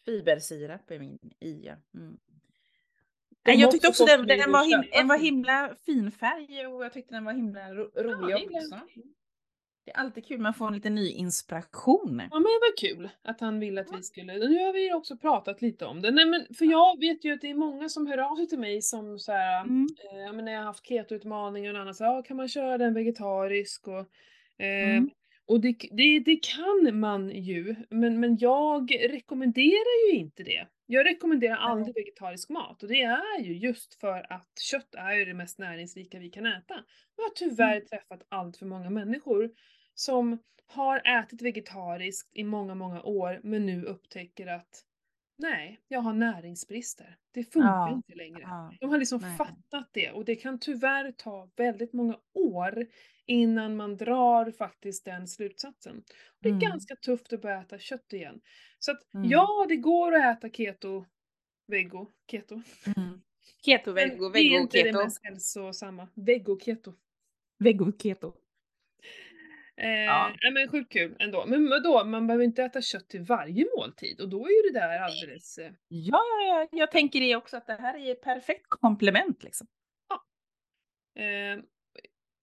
[0.06, 1.76] Fibersirap är min i, ja.
[1.94, 2.18] Mm.
[3.48, 6.86] Nej, jag tyckte också den, den, var him, köpa den var himla fin färg och
[6.86, 8.80] jag tyckte den var himla ro, rolig Ja, är också.
[9.86, 12.22] Det är alltid kul, man får en lite ny inspiration.
[12.32, 15.18] Ja men det var kul att han ville att vi skulle, nu har vi också
[15.18, 16.12] pratat lite om det.
[16.12, 18.60] Nej men för jag vet ju att det är många som hör av sig till
[18.60, 19.88] mig som så här, Mm.
[20.28, 22.94] eh, men när jag har haft ketoutmaning och annat, så ja, kan man köra den
[22.94, 24.00] vegetarisk och
[24.66, 25.10] eh, Mm.
[25.46, 30.68] och det, det, det kan man ju, men, men jag rekommenderar ju inte det.
[30.90, 35.26] Jag rekommenderar aldrig vegetarisk mat och det är ju just för att kött är ju
[35.26, 36.84] det mest näringsrika vi kan äta.
[37.16, 39.50] Jag har tyvärr träffat allt för många människor
[39.94, 44.84] som har ätit vegetariskt i många, många år men nu upptäcker att
[45.38, 47.18] nej, jag har näringsbrister.
[47.32, 48.42] Det funkar Ja, inte längre.
[48.42, 48.74] Ja.
[48.80, 49.38] De har liksom Nej.
[49.38, 52.86] fattat det och det kan tyvärr ta väldigt många år
[53.26, 55.98] innan man drar faktiskt den slutsatsen.
[55.98, 56.70] Och det är Mm.
[56.70, 58.42] ganska tufft att börja äta kött igen.
[58.80, 59.30] Så att Mm.
[59.30, 61.06] ja, det går att äta keto,
[61.68, 62.62] vego, keto.
[62.98, 63.22] Mm.
[63.66, 65.04] Keto, Men vego, det är vego, inte det keto.
[65.04, 66.08] mest hälsosamma.
[66.16, 66.94] Vego, keto.
[67.60, 68.34] Vego, keto.
[69.78, 70.32] Eh, Ja.
[70.44, 71.46] nej, men sjukt kul ändå.
[71.48, 74.80] Men vadå, man behöver inte äta kött till varje måltid och då är ju det
[74.80, 75.58] där alldeles...
[75.58, 79.44] Eh, Ja, ja, ja, jag tänker det också att det här är ett perfekt komplement
[79.44, 79.68] liksom.
[81.16, 81.64] Eh,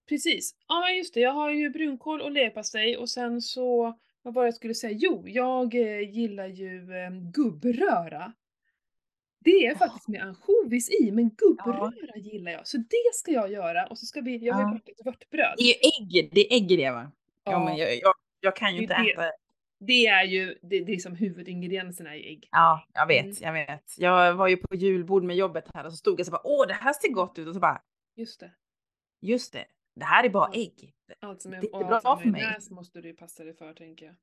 [0.08, 0.54] precis.
[0.68, 4.42] Ja men just det, jag har ju brunkål och leverpastej och sen så, vad var
[4.42, 4.98] det jag skulle säga?
[5.00, 8.32] Jo, jag eh, gillar ju eh, gubbröra.
[9.44, 12.66] Det är faktiskt med ansjovis i, men gubbröra gillar jag.
[12.66, 14.72] Så det ska jag göra och så ska vi, jag har ju Ja.
[14.72, 15.54] bakat vörtbröd.
[15.56, 15.74] Det är ju
[16.18, 17.12] ägg, det är ägg det va?
[17.44, 19.10] Ja, men jag, jag, jag kan ju Det inte det.
[19.12, 19.30] äta.
[19.80, 22.48] Det är ju, det, det är som huvudingredienserna i ägg.
[22.50, 23.36] Ja, jag vet, Mm.
[23.40, 23.98] jag vet.
[23.98, 26.66] Jag var ju på julbord med jobbet här och så stod jag så bara, åh
[26.66, 27.82] det här ser gott ut och så bara,
[28.16, 28.52] Just det.
[29.20, 29.64] just det,
[29.96, 30.94] det här är bara ägg.
[31.20, 32.42] Allt som är, Det är bra allt som för mig.
[32.42, 34.14] majonnäs måste du passa dig för tänker jag.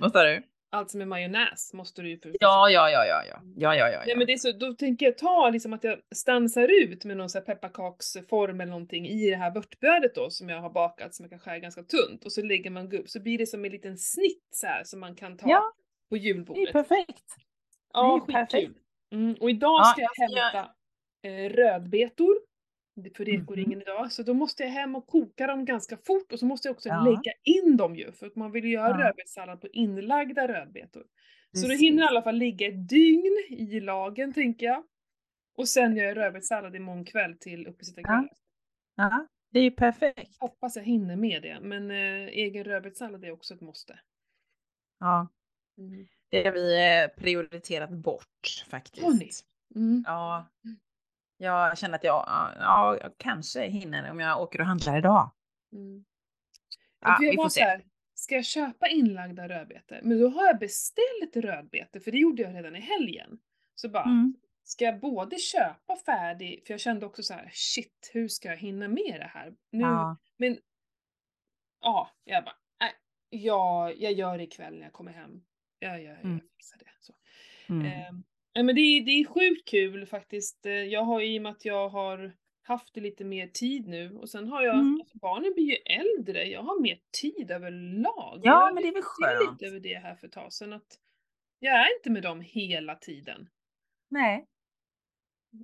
[0.00, 0.42] Vad sa du?
[0.70, 3.90] Allt som är majonnäs måste du ju för Ja, ja, ja, ja, ja, ja, ja,
[3.90, 4.02] ja.
[4.06, 7.16] Nej men det är så, då tänker jag ta liksom att jag stansar ut med
[7.16, 11.14] någon sån här pepparkaksform eller någonting i det här vörtbrödet då som jag har bakat
[11.14, 13.64] som jag kan skära ganska tunt och så lägger man gubb så blir det som
[13.64, 15.72] en liten snitt så här som man kan ta Ja,
[16.08, 16.72] på det är julbordet.
[16.72, 17.24] perfekt.
[17.92, 18.64] Ja, det är skitkul.
[18.64, 18.82] perfekt.
[19.12, 20.72] Mm, och idag Ja, ska jag jag ska hämta
[21.22, 22.36] eh, rödbetor
[22.96, 23.40] för Mhm.
[23.40, 26.68] rekoringen idag, så då måste jag hem och koka dem ganska fort och så måste
[26.68, 27.04] jag också Ja.
[27.04, 29.06] lägga in dem ju för att man vill ju göra Ja.
[29.08, 31.02] rödbetssallad på inlagda rödbetor.
[31.52, 31.80] Så det Precis.
[31.80, 34.84] hinner i alla fall ligga ett dygn i lagen tänker jag.
[35.56, 38.28] Och sen gör jag rödbetssallad imorgon kväll till uppesittarkvällen.
[38.96, 40.36] Ja, det är ju perfekt.
[40.40, 43.98] Hoppas jag hinner med det, men eh, egen rödbetssallad är också ett måste.
[45.00, 45.28] Ja,
[45.78, 46.06] Mm.
[46.30, 49.46] det har vi eh, prioriterat bort faktiskt.
[49.74, 50.02] Mm.
[50.06, 50.46] Ja,
[51.36, 52.24] jag känner att jag,
[52.60, 55.30] ja, jag kanske hinner om jag åker och handlar idag.
[55.72, 56.04] Mm.
[57.00, 57.60] Ja, jag vi får se.
[57.64, 60.00] här, ska jag köpa inlagda rödbetor?
[60.02, 63.38] Men då har jag beställt rödbetor, för det gjorde jag redan i helgen.
[63.74, 64.34] Så bara, Mm.
[64.64, 68.56] ska jag både köpa färdig, för jag kände också så här, shit, hur ska jag
[68.56, 69.54] hinna med det här?
[69.70, 70.58] Nu, Ja, Men,
[71.80, 72.92] ja, jag bara, nej,
[73.30, 75.42] ja, jag gör det ikväll när jag kommer hem.
[75.78, 76.32] Ja, ja, Mm.
[76.32, 76.90] jag fixar det.
[77.00, 77.14] Så.
[77.68, 77.86] mm.
[77.86, 78.22] Ehm,
[78.56, 80.66] nej, men det, är- det är sjukt kul faktiskt.
[80.66, 84.16] Eh, Jag har i och med att jag har haft det lite mer tid nu
[84.16, 85.00] och sen har jag, Mm.
[85.00, 88.40] alltså barnen blir ju äldre, jag har mer tid överlag.
[88.44, 89.52] Ja, jag men det är väl skönt.
[89.52, 90.98] lite över det här för ett tag sedan att
[91.58, 93.48] jag är inte med dem hela tiden
[94.10, 94.46] Nej,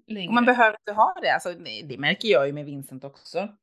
[0.07, 0.28] längre.
[0.28, 1.35] och man behöver inte ha det.
[1.35, 3.57] Alltså, det, det märker jag ju med Vincent också.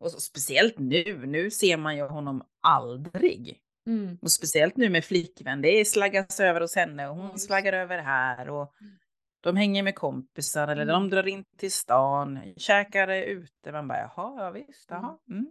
[0.00, 3.58] Och så, speciellt nu, nu ser man ju honom aldrig.
[3.86, 4.18] Mm.
[4.22, 7.98] Och speciellt nu med flickvän, det slaggas över hos henne och Ja, hon slaggar över
[7.98, 8.92] här och Mm.
[9.40, 10.92] de hänger med kompisar eller Mm.
[10.94, 13.72] de drar in till stan, käkar ute.
[13.72, 15.02] Man bara jaha, ja visst, Mm.
[15.02, 15.18] jaha.
[15.30, 15.50] Mm.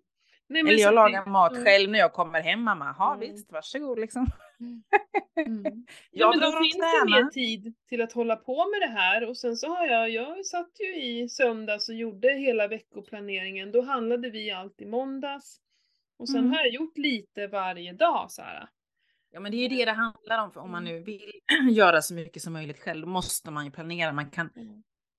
[0.49, 1.63] Nej, men Eller jag lagar det- mat ja.
[1.63, 2.95] själv när jag kommer hem, mamma.
[2.97, 3.19] Jaha, Mm.
[3.31, 4.27] visst, varsågod liksom.
[4.59, 4.83] Mm.
[5.45, 5.73] Ja,
[6.11, 9.29] Jag men drar då finns det mer tid till att hålla på med det här
[9.29, 13.71] och sen så har jag, jag satt ju i söndags och gjorde hela veckoplaneringen.
[13.71, 15.57] Då handlade vi allt i måndags.
[16.21, 16.51] Och sen Mm.
[16.51, 18.69] har jag gjort lite varje dag så här.
[19.31, 20.51] Ja, men det är ju det det handlar om.
[20.51, 20.93] För om man Mm.
[20.99, 21.31] nu vill
[21.71, 24.11] göra så mycket som möjligt själv, då måste man ju planera.
[24.13, 24.67] Man kan Mm.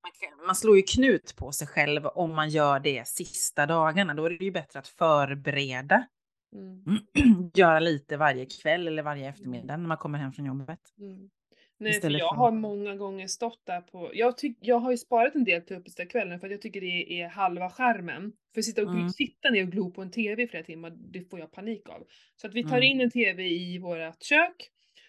[0.02, 4.14] man, kan, man slår ju knut på sig själv om man gör det sista dagarna.
[4.14, 6.06] Då är det ju bättre att förbereda.
[6.54, 6.84] Mm.
[7.54, 10.80] göra lite varje kväll eller varje eftermiddag när man kommer hem från jobbet.
[10.98, 11.30] Mm.
[11.82, 14.96] Nej, för jag för- har många gånger stått där på, jag, tyck, jag har ju
[14.96, 18.32] sparat en del till uppesittarkvällen för att jag tycker det är halva skärmen.
[18.54, 19.08] För att sitta, och, Mm.
[19.10, 22.06] sitta ner och glo på en TV i flera timmar, det får jag panik av.
[22.36, 22.82] Så att vi tar Mm.
[22.82, 24.68] in en TV i vårt kök.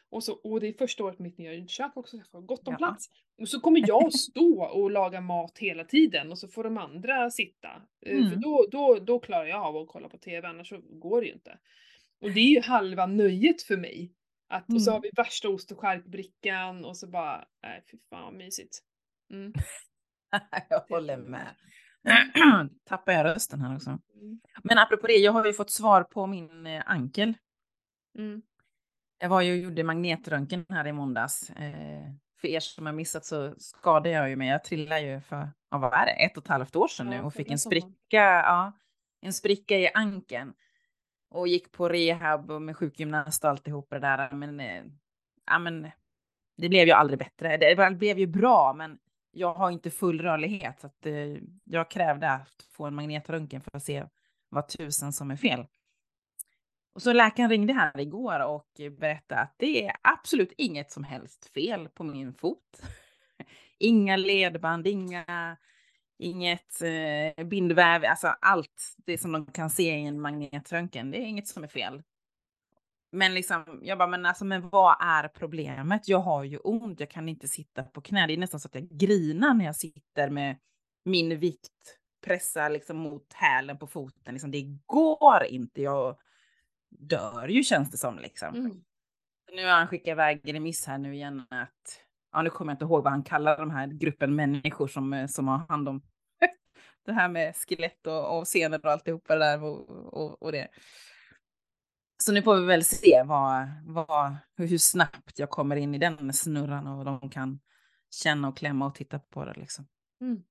[0.09, 2.67] Och, så, och det är första året mitt nya kök också, så jag får gott
[2.67, 2.77] om Ja.
[2.77, 3.09] plats.
[3.41, 7.29] Och så kommer jag stå och laga mat hela tiden och så får de andra
[7.29, 7.67] sitta.
[8.05, 8.41] Eh, För Mm.
[8.41, 11.33] då, då, då klarar jag av att kolla på TV, annars så går det ju
[11.33, 11.57] inte.
[12.21, 14.11] Och det är ju halva nöjet för mig.
[14.53, 14.93] Att, Och så Mm.
[14.93, 18.79] har vi värsta ost och skärkbrickan och så bara, nej fy fan vad mysigt.
[19.31, 19.53] Mm.
[20.69, 21.55] jag håller med.
[22.85, 23.89] Tappar jag rösten här också.
[23.89, 24.39] Mm.
[24.63, 27.33] Men apropå det, jag har ju fått svar på min eh, ankel.
[28.17, 28.41] Mm.
[29.19, 31.49] Jag var ju och gjorde magnetröntgen här i måndags.
[31.49, 32.11] Eh,
[32.41, 34.47] för er som har missat så skadade jag ju mig.
[34.49, 37.21] Jag trillade ju för, ja, vad är det, ett och ett halvt år sedan nu
[37.21, 38.71] och fick en spricka, ja,
[39.21, 40.53] en spricka i ankeln.
[41.33, 44.31] Och gick på rehab och med sjukgymnast och alltihop det där.
[44.31, 44.83] Men, eh,
[45.45, 45.91] ja, men
[46.57, 47.57] det blev ju aldrig bättre.
[47.57, 48.99] Det blev ju bra, men
[49.31, 50.79] jag har inte full rörlighet.
[50.79, 54.05] Så att, eh, jag krävde att få en magnetröntgen för att se
[54.49, 55.65] vad tusen som är fel.
[56.93, 61.45] Och så läkaren ringde här igår och berättade att det är absolut inget som helst
[61.53, 62.81] fel på min fot.
[63.79, 65.57] Inga ledband, inga,
[66.19, 71.25] inget eh, bindväv, alltså allt det som de kan se i en magnetröntgen, det är
[71.25, 72.03] inget som är fel.
[73.11, 76.07] Men liksom, jag bara, men alltså, men vad är problemet?
[76.07, 78.27] Jag har ju ont, jag kan inte sitta på knä.
[78.27, 80.57] Det är nästan så att jag grinar när jag sitter med
[81.05, 84.33] min vikt pressa liksom mot hälen på foten.
[84.33, 85.81] Liksom, det går inte.
[85.81, 86.17] Jag
[86.89, 88.55] dör ju känns det som liksom.
[88.55, 88.83] Mm.
[89.51, 91.99] Nu har han skickat iväg remiss här nu igen att,
[92.33, 95.27] ja nu kommer jag inte ihåg vad han kallar de här gruppen människor som, eh,
[95.27, 96.01] som har hand om
[97.05, 100.67] det här med skelett och, och senor och alltihopa det där och, och, och det.
[102.17, 105.97] Så nu får vi väl se vad, vad, hur, hur snabbt jag kommer in i
[105.97, 107.59] den snurran och de kan
[108.23, 109.87] känna och klämma och titta på det liksom.
[110.21, 110.43] Mm.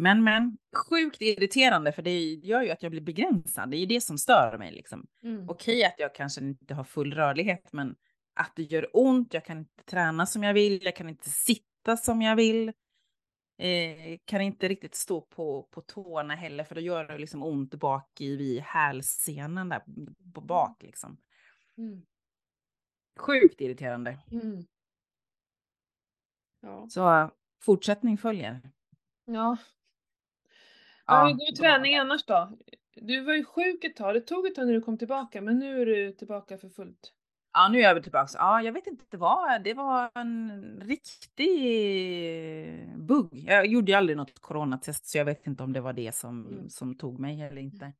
[0.00, 3.70] Men men, sjukt irriterande för det gör ju att jag blir begränsad.
[3.70, 5.06] Det är ju det som stör mig liksom.
[5.22, 5.48] Mm.
[5.48, 7.94] Okej att jag kanske inte har full rörlighet, men
[8.38, 11.96] att det gör ont, jag kan inte träna som jag vill, jag kan inte sitta
[11.96, 12.72] som jag vill.
[13.58, 17.74] Eh, kan inte riktigt stå på, på tårna heller, för då gör det liksom ont
[17.74, 19.82] bak i vid hälsenan där
[20.34, 21.16] på bak liksom.
[21.76, 22.02] Mm.
[23.18, 24.18] Sjukt irriterande.
[24.32, 24.64] Mm.
[26.60, 26.86] Ja.
[26.88, 27.30] Så
[27.62, 28.70] fortsättning följer.
[29.24, 29.56] Ja.
[31.06, 32.52] Ja, hur går träningen annars då?
[32.94, 35.58] Du var ju sjuk ett tag, det tog ett tag när du kom tillbaka men
[35.58, 37.12] nu är du tillbaka för fullt.
[37.58, 38.30] Ja, nu är jag tillbaka.
[38.34, 41.48] Ja, jag vet inte, var, det var en riktig
[42.98, 43.28] bugg.
[43.46, 46.46] Jag gjorde ju aldrig något coronatest så jag vet inte om det var det som,
[46.46, 46.68] Mm.
[46.68, 47.92] som tog mig eller inte.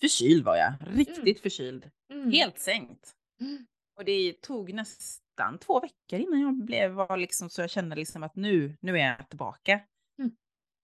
[0.00, 1.34] Förkyld var jag, riktigt Mm.
[1.42, 1.90] förkyld.
[2.12, 2.30] Mm.
[2.32, 3.12] Helt sänkt.
[3.40, 3.66] Mm.
[3.98, 8.22] Och det tog nästan två veckor innan jag blev, var liksom så jag kände liksom
[8.22, 9.72] att nu, nu är jag tillbaka.
[10.18, 10.30] Mm.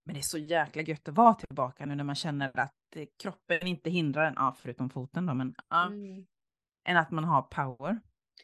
[0.05, 2.73] Men det är så jäkla gött att vara tillbaka nu när man känner att
[3.23, 6.25] kroppen inte hindrar en, ja förutom foten då, men ja, Mm.
[6.85, 7.99] Än att man har power.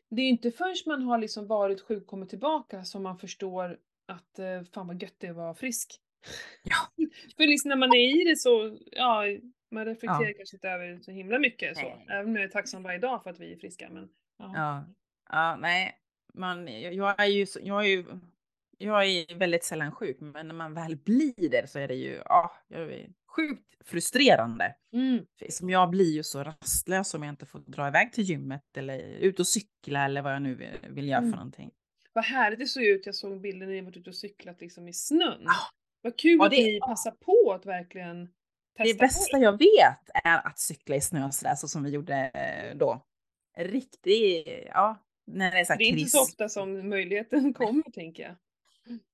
[0.10, 3.78] Det är inte förrän man har liksom varit sjuk och kommit tillbaka som man förstår
[4.08, 6.00] att eh, fan vad gött det är att vara frisk.
[6.64, 7.06] Ja.
[7.38, 9.24] För liksom när man är i det så, ja,
[9.72, 10.34] man reflekterar Ja.
[10.38, 11.84] kanske inte över så himla mycket så.
[11.84, 12.06] Nej.
[12.10, 13.90] Även om jag är tacksam varje dag för att vi är friska.
[13.90, 14.52] Men, ja.
[14.56, 14.86] Ja,
[15.30, 15.96] ja nej,
[16.34, 18.06] man, jag, är ju, jag är ju,
[18.78, 22.22] jag är väldigt sällan sjuk, men när man väl blir det så är det ju,
[22.26, 24.76] ja, jag är sjukt frustrerande.
[24.94, 25.26] Mm.
[25.50, 29.00] Som jag blir ju så rastlös om jag inte får dra iväg till gymmet eller
[29.00, 31.32] ut och cykla eller vad jag nu vill, vill göra Mm.
[31.32, 31.72] för någonting.
[32.14, 34.88] Vad härligt det såg ut, jag såg bilder när ni varit ute och cyklat liksom
[34.88, 35.42] i snön.
[35.46, 35.54] Ja.
[36.02, 38.26] Vad kul Ja, att det- ni passar på att verkligen
[38.78, 41.90] testa Det på bästa jag vet är att cykla i snö sådär så som vi
[41.90, 43.06] gjorde eh, då.
[43.58, 48.24] Riktigt, ja, när det är så Det är inte så ofta som möjligheten kommer tänker
[48.24, 48.36] jag.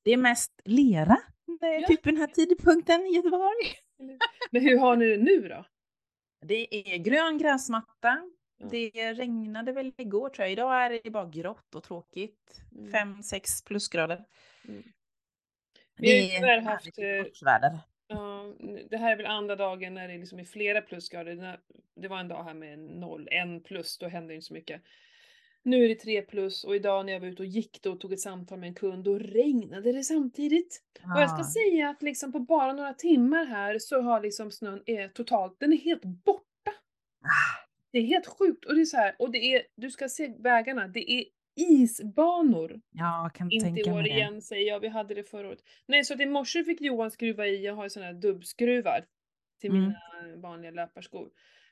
[0.03, 1.17] Det är mest lera,
[1.61, 1.87] Ja.
[1.87, 3.65] typ den här tidpunkten i Göteborg.
[4.51, 5.65] Men hur har ni det nu då?
[6.41, 8.31] Det är grön gräsmatta.
[8.71, 10.51] Det regnade väl igår tror jag.
[10.51, 12.61] Idag är det bara grått och tråkigt.
[12.75, 13.21] Mm.
[13.21, 14.25] 5-6 plusgrader.
[14.67, 14.83] Mm.
[15.97, 17.79] Vi har ju tyvärr haft, eh, väder.
[18.07, 18.53] Ja,
[18.89, 21.59] det här är väl andra dagen när det liksom är flera plusgrader.
[21.95, 24.81] Det var en dag här med 0, 1 plus, då hände inte så mycket.
[25.67, 27.99] Nu är det 3 plus och idag när jag var ute och gick då och
[27.99, 30.81] tog ett samtal med en kund, då regnade det samtidigt.
[31.15, 31.43] Och jag ska Ah.
[31.43, 35.73] säga att liksom på bara några timmar här så har liksom snön är totalt, den
[35.73, 36.71] är helt borta.
[37.23, 37.67] Ah.
[37.91, 40.33] Det är helt sjukt och det är så här, och det är, du ska se
[40.39, 41.23] vägarna, det är
[41.55, 42.81] isbanor.
[42.91, 44.09] Ja, kan Inte i tänka år mig det.
[44.09, 45.59] igen säger jag, vi hade det förra året.
[45.85, 49.05] Nej, så att i morse fick Johan skruva i, jag har ju såna här dubbskruvar
[49.61, 49.81] till Mm.
[49.83, 49.99] mina
[50.41, 51.29] vanliga löparskor.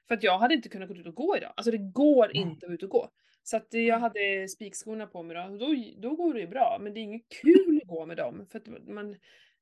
[0.08, 1.54] För att jag hade inte kunnat gå ut och gå idag.
[1.58, 2.38] Alltså det går Nej.
[2.38, 3.10] inte att ut och gå.
[3.48, 6.78] Så att jag hade spikskorna på mig då, då, då går det ju bra.
[6.82, 8.46] Men det är inget kul att gå med dem.
[8.52, 9.10] För att man,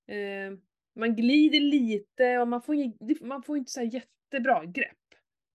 [0.08, 0.52] eh,
[0.96, 2.76] man glider lite och man får,
[3.26, 4.98] man får inte så jättebra grepp.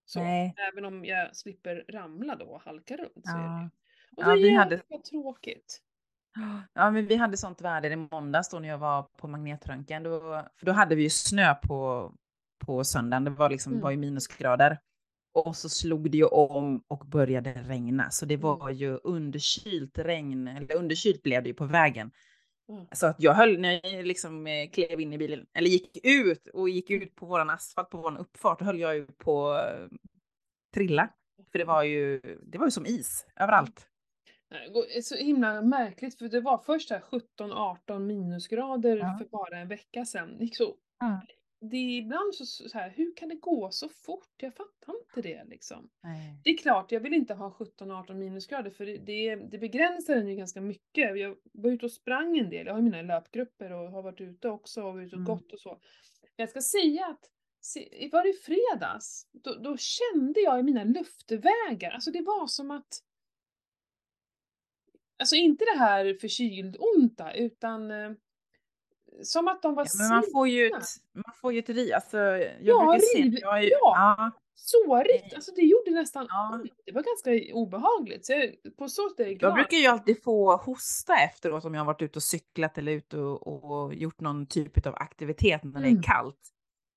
[0.05, 0.55] Så, Nej.
[0.73, 3.13] även om jag slipper ramla då och halka runt.
[3.15, 3.31] Så.
[3.37, 3.71] Ja.
[4.17, 5.81] Och Ja, då vi hade- det tråkigt.
[6.75, 10.03] ja, men vi hade sånt väder i måndags då när jag var på magnetröntgen.
[10.03, 10.21] Då,
[10.57, 12.13] för då hade vi ju snö på,
[12.67, 13.25] på söndagen.
[13.25, 13.83] Det var, liksom, Mm.
[13.83, 14.79] var ju minusgrader.
[15.33, 18.11] Och så slog det ju om och började regna.
[18.11, 18.47] Så det Mm.
[18.47, 22.11] var ju underkylt regn, eller underkylt blev det ju på vägen.
[22.69, 22.87] Mm.
[22.93, 26.47] Så att jag höll, när jag liksom eh, klev in i bilen, eller gick ut
[26.53, 29.87] och gick ut på våran asfalt, på våran uppfart, då höll jag ju på eh,
[30.75, 31.09] trilla.
[31.53, 33.87] För det var ju, det var ju som is överallt.
[34.49, 37.03] Det är så himla märkligt för det var först här
[37.41, 39.19] 17-18 minusgrader Ja.
[39.19, 40.39] för bara en vecka sedan.
[40.39, 41.21] Det gick så, Ja.
[41.61, 44.35] Det är ibland så, så här, hur kan det gå så fort?
[44.37, 45.91] Jag fattar inte det liksom.
[46.03, 46.41] Nej.
[46.45, 50.29] Det är klart, jag vill inte ha 17-18 minusgrader för det, det, det begränsar den
[50.29, 51.19] ju ganska mycket.
[51.19, 54.49] Jag var ute och sprang en del, jag har mina löpgrupper och har varit ute
[54.49, 55.35] också och varit ute och Mm.
[55.37, 55.71] gått och så.
[56.23, 59.27] Men jag ska säga att se, var det i fredags?
[59.33, 63.03] Då, då kände jag i mina luftvägar, alltså det var som att
[65.21, 68.11] Alltså inte det här förkyld-onta utan eh,
[69.23, 71.93] som att de var Ja, men man får ju ett, man får ju ett ri,
[71.93, 73.79] alltså jag Ja, brukar se, riv- jag är, ju- ja.
[74.19, 75.33] ja, Sårigt, Nej.
[75.35, 76.65] alltså det gjorde nästan Ja.
[76.87, 78.27] Det var ganska obehagligt.
[78.27, 81.75] Så jag, på så sätt är jag jag brukar ju alltid få hosta efteråt om
[81.75, 85.65] jag har varit ute och cyklat eller ute och, och gjort någon typ av aktivitet
[85.65, 85.99] när det Mm.
[85.99, 86.41] är kallt.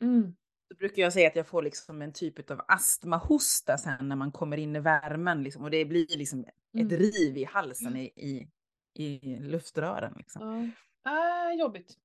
[0.03, 0.35] Mm.
[0.69, 4.31] Då brukar jag säga att jag får liksom en typ av astmahosta sen när man
[4.31, 6.89] kommer in i värmen liksom, och det blir liksom ett Mm.
[6.89, 8.47] riv i halsen i, i,
[9.03, 10.13] i luftrören.
[10.17, 10.71] Liksom.
[11.03, 11.51] Ja.
[11.51, 11.97] Äh, jobbigt.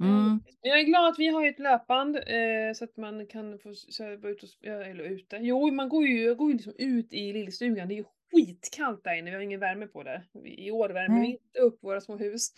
[0.00, 0.40] Mm.
[0.62, 4.32] Jag är glad att vi har ett löpband eh, så att man kan få vara
[4.32, 5.36] ute och, eller ute.
[5.36, 7.88] Jo, man går ju, går ju liksom ut i lillstugan.
[7.88, 9.30] Det är ju skitkallt där inne.
[9.30, 10.22] Vi har ingen värme på det.
[10.44, 12.50] I år värmer vi inte upp våra små hus.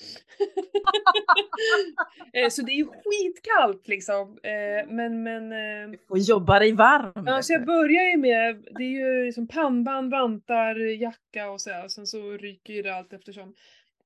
[2.33, 4.39] eh, så det är ju skitkallt liksom.
[4.43, 7.25] Eh, men men eh, Du får jobba dig varm.
[7.27, 11.85] Ja, så jag börjar ju med, det är ju liksom pannband, vantar, jacka och så
[11.85, 13.55] och sen så ryker ju det allt eftersom.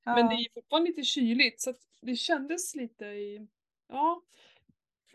[0.05, 0.39] Men det är Ja.
[0.41, 3.47] ju fortfarande lite kyligt så att det kändes lite i,
[3.89, 4.23] ja.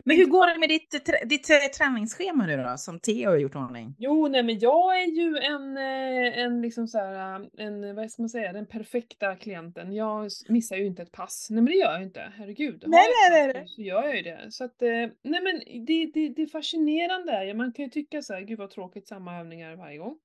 [0.04, 3.36] Men hur går det med ditt, trä- ditt eh, träningsschema nu då, som Theo har
[3.36, 3.94] gjort ordning?
[3.98, 8.22] Jo, nej men jag är ju en, eh, en liksom så här, en, vad ska
[8.22, 9.92] man säga, den perfekta klienten.
[9.92, 11.46] Jag missar ju inte ett pass.
[11.50, 12.84] Nej men det gör jag inte, herregud.
[12.86, 14.46] Nej, nej, nej, pass Så gör jag ju det.
[14.50, 14.88] Så att, eh,
[15.22, 17.44] nej men det, det, det är fascinerande.
[17.44, 20.18] Ja, Man kan ju tycka så här, gud vad tråkigt, samma övningar varje gång.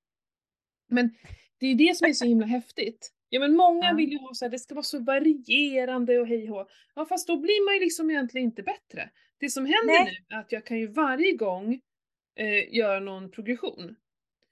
[0.89, 1.09] Men
[1.59, 3.11] det är ju det som är så himla häftigt.
[3.33, 3.93] Ja men många Ja.
[3.95, 6.69] vill ju ha så här, det ska vara så varierande och hej och.
[6.95, 9.09] Ja fast då blir man ju liksom egentligen inte bättre.
[9.39, 10.23] Det som händer Nej.
[10.29, 11.81] nu är att jag kan ju varje gång
[12.35, 13.95] eh, göra någon progression.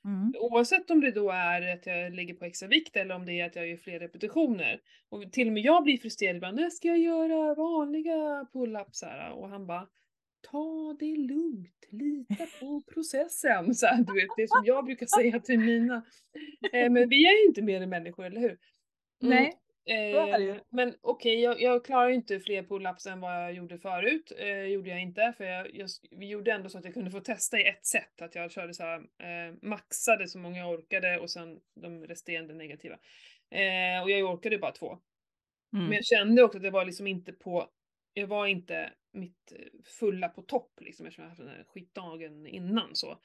[0.06, 0.34] Mm.
[0.40, 3.46] Oavsett om det då är att jag lägger på extra vikt eller om det är
[3.46, 4.82] att jag gör fler repetitioner.
[5.10, 9.32] Och till och med jag blir frustrerad ibland, när ska jag göra vanliga pull-ups här?
[9.32, 9.88] Och han bara
[10.42, 13.76] Ta det lugnt, lita på processen.
[13.76, 16.06] Så här, du vet, det som jag brukar säga till mina.
[16.74, 18.50] Eh, men vi är ju inte mer än människor, eller hur?
[18.50, 18.60] Mm,
[19.22, 19.58] Nej.
[19.86, 20.50] ju.
[20.50, 24.32] Eh, men okej, jag, jag klarar ju inte fler pull-ups än vad jag gjorde förut.
[24.38, 27.20] Eh, gjorde jag inte, för jag, jag, vi gjorde ändå så att jag kunde få
[27.20, 28.22] testa i ett set.
[28.22, 32.54] Att jag körde så här, eh, maxade så många jag orkade och sen de resterande
[32.54, 32.96] negativa.
[33.52, 34.98] Eh, och jag orkade bara två.
[35.72, 35.94] Men Mm.
[35.94, 37.70] jag kände också att det var liksom inte på,
[38.14, 39.58] jag var inte mitt eh,
[40.00, 43.18] fulla på topp liksom eftersom jag haft den här skitdagen innan så.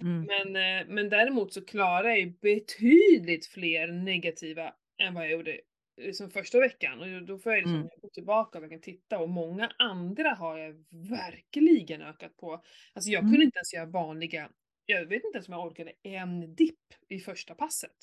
[0.00, 0.24] Mm.
[0.26, 5.60] Men, eh, men däremot så klarar jag ju betydligt fler negativa än vad jag gjorde
[6.00, 7.00] liksom första veckan.
[7.00, 7.88] Och då får jag liksom Mm.
[8.02, 12.62] gå tillbaka och verkligen titta och många andra har jag verkligen ökat på.
[12.94, 13.32] Alltså jag Mm.
[13.32, 14.50] kunde inte ens göra vanliga,
[14.86, 17.96] jag vet inte ens om jag orkade en dipp i första passet.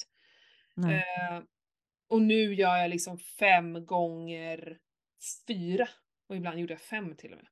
[0.91, 1.43] Eh,
[2.07, 4.77] och nu gör jag liksom fem gånger
[5.47, 5.87] fyra.
[6.33, 7.47] Och ibland gjorde jag fem till och med.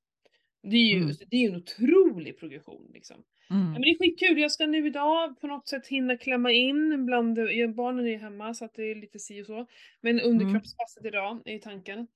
[0.63, 1.15] Det är ju, Mm.
[1.29, 3.23] det är en otrolig progression liksom.
[3.49, 3.71] Ja, Mm.
[3.71, 4.39] men det är skitkul.
[4.39, 7.35] Jag ska nu idag på något sätt hinna klämma in bland,
[7.75, 9.67] barnen är hemma så att det är lite si och så.
[10.01, 12.07] Men underkroppspasset idag är tanken.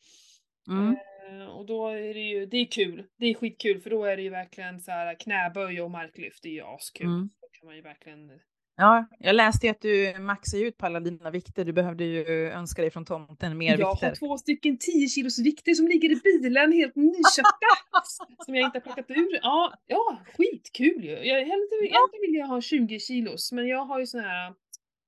[0.68, 0.96] Mm.
[1.42, 3.04] Eh, och då är det ju, det är kul.
[3.18, 6.44] Det är skitkul för då är det ju verkligen så här knäböj och marklyft.
[6.44, 7.08] Det är ju askul.
[7.08, 7.30] Mm.
[7.42, 8.32] Då kan man ju verkligen
[8.78, 11.66] Ja, jag läste ju att du maxar ut på alla dina vikter.
[11.66, 14.08] Du behövde ju önska dig från tomten mer Jag vikter.
[14.08, 17.68] har två stycken 10 kilos vikter som ligger i bilen helt nyköpta.
[18.46, 19.40] som jag inte har plockat ur.
[19.42, 21.12] Ja, ja skitkul ju.
[21.12, 24.54] Jag, hellre, vill- egentligen vill jag ha 20 kilos men jag har ju sån här,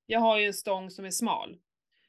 [0.06, 1.50] jag har ju en stång som är smal.
[1.52, 1.58] Eh,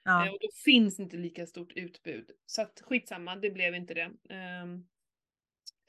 [0.05, 0.31] Ja.
[0.33, 2.31] och då finns inte lika stort utbud.
[2.47, 4.11] Så att skitsamma, det blev inte det.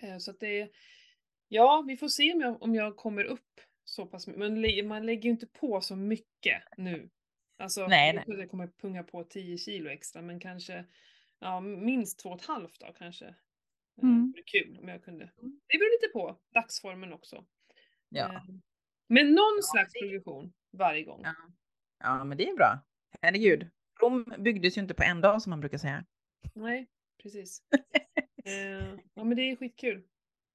[0.01, 0.69] Eh, så att det,
[1.47, 4.39] ja vi får se om jag, om jag kommer upp så pass mycket.
[4.39, 7.09] Men man lägger ju inte på så mycket nu.
[7.57, 10.85] Alltså, Nej, jag att jag kommer punga på 10 kilo extra men kanske
[11.39, 13.25] ja, minst två och ett halvt då kanske.
[13.25, 13.33] Eh,
[14.03, 14.33] Mm.
[14.35, 15.25] Det kul om jag kunde.
[15.67, 17.45] Det beror lite på dagsformen också.
[18.09, 18.33] Ja.
[18.33, 18.41] Eh,
[19.07, 21.21] Men någon Ja, slags det- progression varje gång.
[21.23, 21.35] Ja.
[21.99, 22.79] ja, men det är bra.
[23.21, 23.69] Herregud.
[24.01, 26.05] Rom byggdes ju inte på en dag som man brukar säga.
[26.55, 26.87] Nej,
[27.23, 27.61] precis.
[28.45, 30.03] eh, ja men det är skitkul.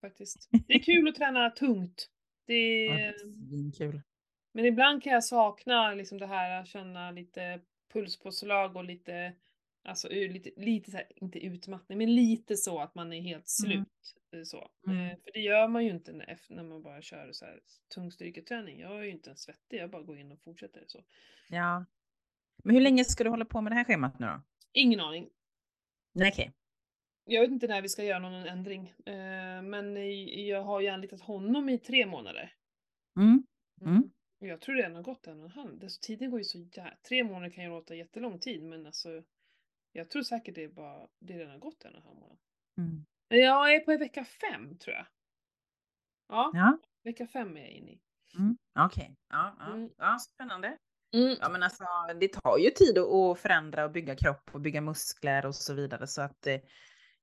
[0.01, 0.49] Faktiskt.
[0.66, 2.11] Det är kul att träna tungt.
[2.46, 3.14] Det Ja, är,
[3.48, 4.02] Svinkul.
[4.52, 7.61] men ibland kan jag sakna liksom det här att känna lite
[7.92, 9.35] pulspåslag och lite,
[9.85, 13.88] alltså lite, lite så här, inte utmattning, men lite så att man är helt slut.
[14.33, 14.44] Mm.
[14.44, 14.70] Så.
[14.87, 15.11] Mm.
[15.11, 17.61] Eh, för det gör man ju inte när, när man bara kör så här
[17.94, 18.80] tung styrketräning.
[18.80, 21.04] Jag är ju inte ens svettig, jag bara går in och fortsätter så.
[21.48, 21.85] Ja.
[22.64, 24.42] Men hur länge ska du hålla på med det här schemat nu då?
[24.72, 25.28] Ingen aning.
[26.12, 26.52] Nej, okej.
[27.25, 28.89] Jag vet inte när vi ska göra någon ändring.
[29.07, 29.97] Eh, men
[30.47, 32.53] jag har ju anlitat honom i tre månader.
[33.17, 33.47] Mm.
[33.81, 34.03] Mm.
[34.41, 35.79] Och Jag tror redan har gått en och en halv.
[35.79, 36.97] Det- så Tiden går ju så jävla...
[37.09, 39.23] Tre månader kan ju låta jättelång tid men alltså
[39.93, 42.39] jag tror säkert det är bara, det redan har gått en och en halv månad.
[42.79, 43.05] Mm.
[43.29, 45.07] Jag är på vecka fem tror jag.
[46.29, 48.01] Ja, Ja, vecka fem är jag inne i.
[48.39, 48.57] mm.
[48.79, 49.17] okej.
[49.29, 49.73] Ja, ja.
[49.75, 49.91] Mm.
[49.99, 50.79] ja, spännande.
[51.15, 51.37] Mm.
[51.41, 51.85] Ja, men alltså,
[52.21, 55.75] det tar ju tid att- att förändra och bygga kropp och bygga muskler och så
[55.75, 56.07] vidare.
[56.07, 56.61] Så att eh,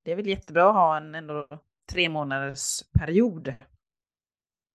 [0.03, 1.47] det är väl jättebra att ha en ändå
[1.91, 3.53] tre månaders period.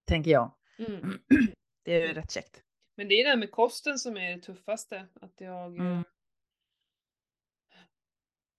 [0.07, 0.55] Tänker jag.
[0.79, 1.19] Mm.
[1.85, 2.63] Det är ju rätt käckt.
[2.97, 5.07] Men det är det här med kosten som är det tuffaste.
[5.21, 5.77] Att jag...
[5.79, 6.05] eh, Mm.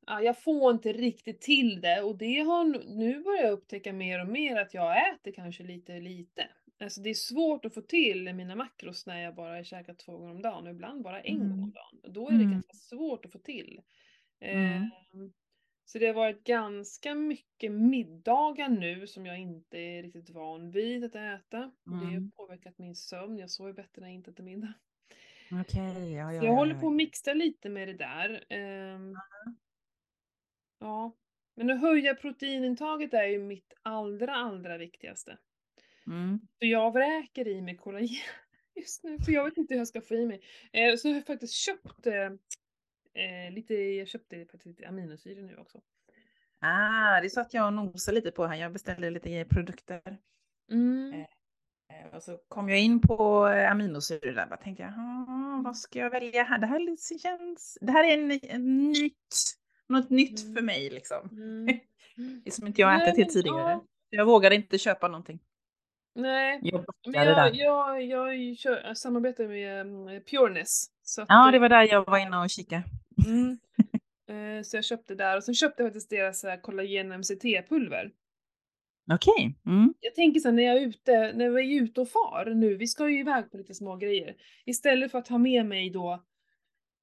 [0.05, 2.63] Ja, jag får inte riktigt till det och det har
[2.95, 6.49] nu- börjar jag upptäcka mer och mer att jag äter kanske lite lite.
[6.79, 10.31] Alltså det är svårt att få till mina makros när jag bara käkar två gånger
[10.35, 11.71] om dagen och ibland bara en gång om Mm.
[11.71, 12.13] dagen.
[12.13, 12.51] Då är det Mm.
[12.51, 13.81] ganska svårt att få till.
[14.39, 14.73] Mm.
[14.73, 15.33] Ehm,
[15.89, 21.03] Så det har varit ganska mycket middagar nu som jag inte är riktigt van vid
[21.03, 21.71] att äta.
[21.85, 22.31] Och det har Mm.
[22.31, 23.37] påverkat min sömn.
[23.37, 24.73] Jag sover bättre när jag inte äter middag.
[25.51, 28.45] Okej, ja, ja, jag ja, håller på att mixa lite med det där.
[28.49, 29.15] Ehm,
[30.79, 31.15] ja.
[31.55, 35.37] Men att höja proteinintaget är ju mitt allra, allra viktigaste.
[36.07, 36.39] Mm.
[36.59, 38.07] Så jag vräker i mig kollagen
[38.75, 40.41] just nu, för jag vet inte hur jag ska få i mig.
[40.71, 42.29] Eh, så jag har faktiskt köpt eh,
[43.17, 45.77] eh, lite, jag köpte faktiskt lite aminosyror nu också.
[46.59, 48.55] Ah, det är så att jag nosar lite på här.
[48.55, 50.17] Jag beställde lite produkter.
[50.71, 51.13] Mm.
[51.21, 54.47] Eh, Och så kom jag in på eh, aminosyror där.
[54.47, 56.57] Bara tänkte jag, "Ah, vad ska jag välja här?
[56.57, 59.35] Det här, känns, det här är en, en nytt,
[59.89, 60.65] något nytt för Mm.
[60.65, 61.29] mig liksom.
[61.31, 61.79] Mm.
[62.45, 63.71] Det som inte jag har Nej, ätit tidigare.
[63.71, 63.83] ja.
[64.09, 65.39] Jag vågade inte köpa någonting.
[66.15, 70.85] Nej, Jag men jag, jag, jag, jag samarbetar med um, Pureness.
[71.27, 72.83] Ja, det eh, var där jag var inne och kikade.
[73.25, 73.57] Mm.
[74.29, 78.11] Eh, Så jag köpte där och sen köpte jag faktiskt deras eh, kollagen MCT-pulver.
[79.13, 79.55] Okej.
[79.65, 79.93] Mm.
[79.99, 82.75] Jag tänker så här, när jag är ute, när vi är ute och far nu,
[82.75, 84.35] vi ska ju iväg på lite små grejer.
[84.65, 86.23] Istället för att ha med mig då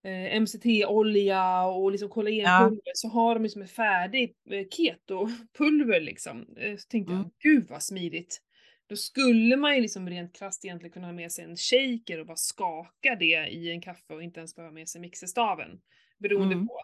[0.04, 6.46] eh, MCT-olja och liksom kollagenpulver så har de ju som en färdig eh, keto-pulver liksom.
[6.78, 7.22] Så tänkte Mm.
[7.24, 8.40] jag, gud vad smidigt.
[8.86, 12.26] Då skulle man ju liksom rent krasst egentligen kunna ha med sig en shaker och
[12.26, 15.80] bara skaka det i en kaffe och inte ens behöva med sig mixerstaven.
[16.18, 16.66] Beroende Mm.
[16.68, 16.80] på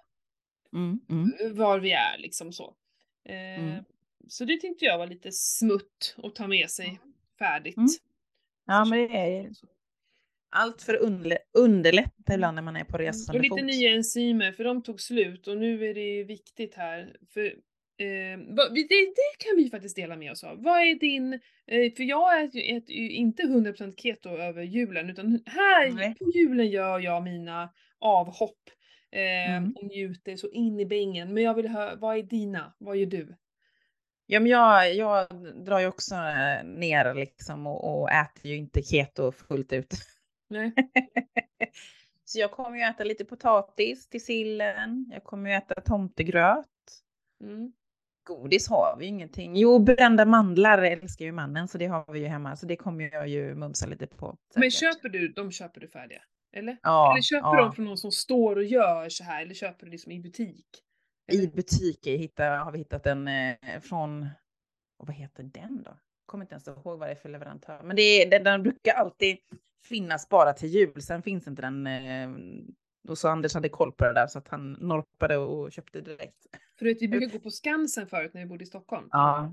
[0.73, 1.01] Mm.
[1.11, 1.57] Mm.
[1.57, 2.75] var vi är liksom så.
[3.29, 3.85] Eh, Mm.
[4.29, 7.01] Så det tänkte jag var lite smutt att ta med sig
[7.39, 7.75] färdigt.
[8.67, 9.67] Ja, men det är så.
[10.51, 13.65] allt för underlä- underlätta ibland när man är på resande Och lite fot.
[13.65, 17.17] nya enzymer för de tog slut och nu är det viktigt här.
[17.35, 18.39] För, eh,
[18.75, 20.63] det, det kan vi faktiskt dela med oss av.
[20.63, 21.33] Vad är din,
[21.67, 26.15] eh, för jag äter ju, äter ju inte 100% keto över julen utan här Nej.
[26.15, 28.71] på julen gör jag mina avhopp.
[29.13, 29.73] Eh, Mm.
[29.77, 31.35] och njuter så in i bängen.
[31.35, 32.73] Men jag vill höra, vad är dina?
[32.79, 33.37] Vad gör du?
[34.27, 35.27] Ja, men jag, jag
[35.65, 39.95] drar ju också eh, ner liksom och, och äter ju inte keto fullt ut.
[40.49, 40.73] Nej.
[42.25, 45.11] Så jag kommer ju äta lite potatis till sillen.
[45.13, 46.67] Jag kommer ju äta tomtegröt.
[47.43, 47.73] Mm.
[48.25, 49.57] Godis har vi ju ingenting.
[49.57, 52.57] Jo, brända mandlar älskar ju mannen, så det har vi ju hemma.
[52.57, 54.37] Så det kommer jag ju mumsa lite på.
[54.55, 54.95] Men säkert.
[54.95, 56.23] köper du, de köper du färdiga?
[56.53, 56.77] Eller?
[56.83, 57.63] Ja, eller köper ja.
[57.63, 60.67] de från någon som står och gör så här eller köper du liksom i butik?
[61.33, 61.49] I Eller?
[61.49, 64.29] butiker hittar, har vi hittat en eh, från,
[64.99, 65.97] och vad heter den då?
[66.27, 67.81] Kommer inte ens ihåg vad det är för leverantör.
[67.83, 69.37] Men det är, den, den brukar alltid
[69.85, 71.03] finnas bara till jul.
[71.03, 71.87] Sen finns inte den.
[71.87, 72.31] Eh,
[73.09, 76.47] och så Anders hade koll på det där så att han norpade och köpte direkt.
[76.79, 79.09] För du vet, vi brukade gå på Skansen förut när vi bodde i Stockholm.
[79.11, 79.53] Ja.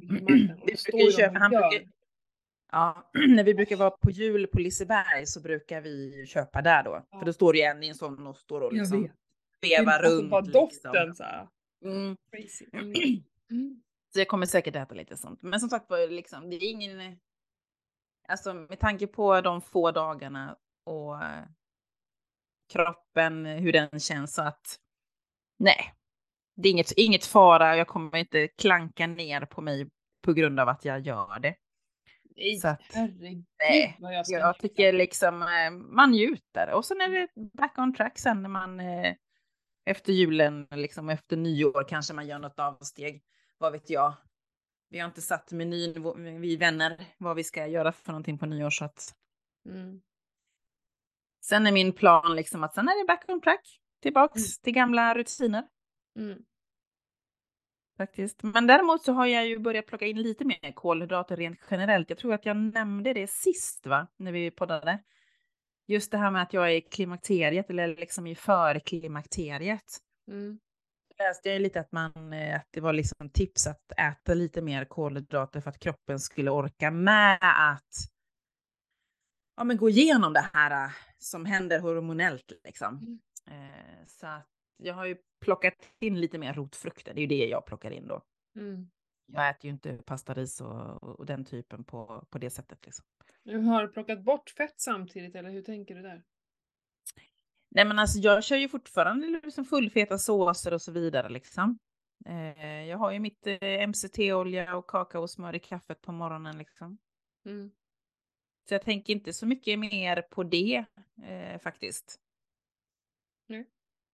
[0.76, 1.88] Står brukar köpa, han brukar,
[2.72, 7.06] ja, när vi brukar vara på jul på Liseberg så brukar vi köpa där då.
[7.12, 7.20] Ja.
[7.20, 9.10] För då står det ju en i en sån och står och liksom
[9.62, 10.32] vevar alltså, runt.
[10.32, 10.62] bara liksom.
[10.62, 11.48] doften så här.
[11.84, 12.18] Mm.
[12.32, 12.66] Crazy.
[12.74, 12.94] Mm.
[13.52, 13.82] Mm.
[14.14, 15.44] Så jag kommer säkert äta lite sånt.
[15.44, 17.18] Men som sagt var, liksom, det är ingen...
[18.28, 21.44] Alltså med tanke på de få dagarna och eh,
[22.74, 24.80] kroppen, hur den känns så att
[25.60, 25.94] nej,
[26.56, 27.78] det är inget, inget fara.
[27.78, 29.90] Jag kommer inte klanka ner på mig
[30.22, 31.56] på grund av att jag gör det.
[32.38, 33.46] Nej, Så att- herregud
[34.00, 37.94] vad jag ska Jag tycker liksom eh, man njuter och sen är det back on
[37.94, 39.16] track sen när man eh,
[39.86, 43.24] efter julen, liksom efter nyår kanske man gör något avsteg.
[43.58, 44.14] Vad vet jag?
[44.90, 48.70] Vi har inte satt menyn, vi vänner, vad vi ska göra för någonting på nyår
[48.70, 49.14] så att
[49.70, 50.02] Mm.
[51.46, 54.48] sen är min plan liksom att sen är det back on track, tillbaks Mm.
[54.64, 55.68] till gamla rutiner
[56.16, 56.40] Mm.
[57.98, 58.44] Faktiskt.
[58.44, 62.10] Men däremot så har jag ju börjat plocka in lite mer kolhydrater rent generellt.
[62.10, 65.00] Jag tror att jag nämnde det sist va, när vi poddade.
[65.88, 69.98] Just det här med att jag är i klimakteriet eller liksom i förklimakteriet.
[70.28, 70.60] Mm.
[71.20, 74.86] läste jag lite att, man, eh, att det var liksom tips att äta lite mer
[74.86, 77.96] kolhydrater för att kroppen skulle orka med att
[79.58, 82.52] ja, men gå igenom det här eh, som händer hormonellt.
[82.64, 83.20] Liksom.
[83.48, 87.48] Eh, så att jag har ju plockat in lite mer rotfrukter, det är ju det
[87.48, 88.22] jag plockar in då.
[88.56, 88.90] Mm.
[89.26, 92.86] Jag äter ju inte pasta, ris och, och den typen på, på det sättet.
[92.86, 93.06] Liksom.
[93.44, 96.24] Du har plockat bort fett samtidigt eller hur tänker du där?
[97.70, 101.80] Nej men alltså jag kör ju fortfarande liksom fullfeta såser och så vidare liksom.
[102.26, 106.98] Eh, jag har ju mitt eh, MCT-olja och kakaosmör i kaffet på morgonen liksom.
[107.46, 107.72] Mm.
[108.68, 110.86] Så jag tänker inte så mycket mer på det
[111.24, 112.20] eh, faktiskt.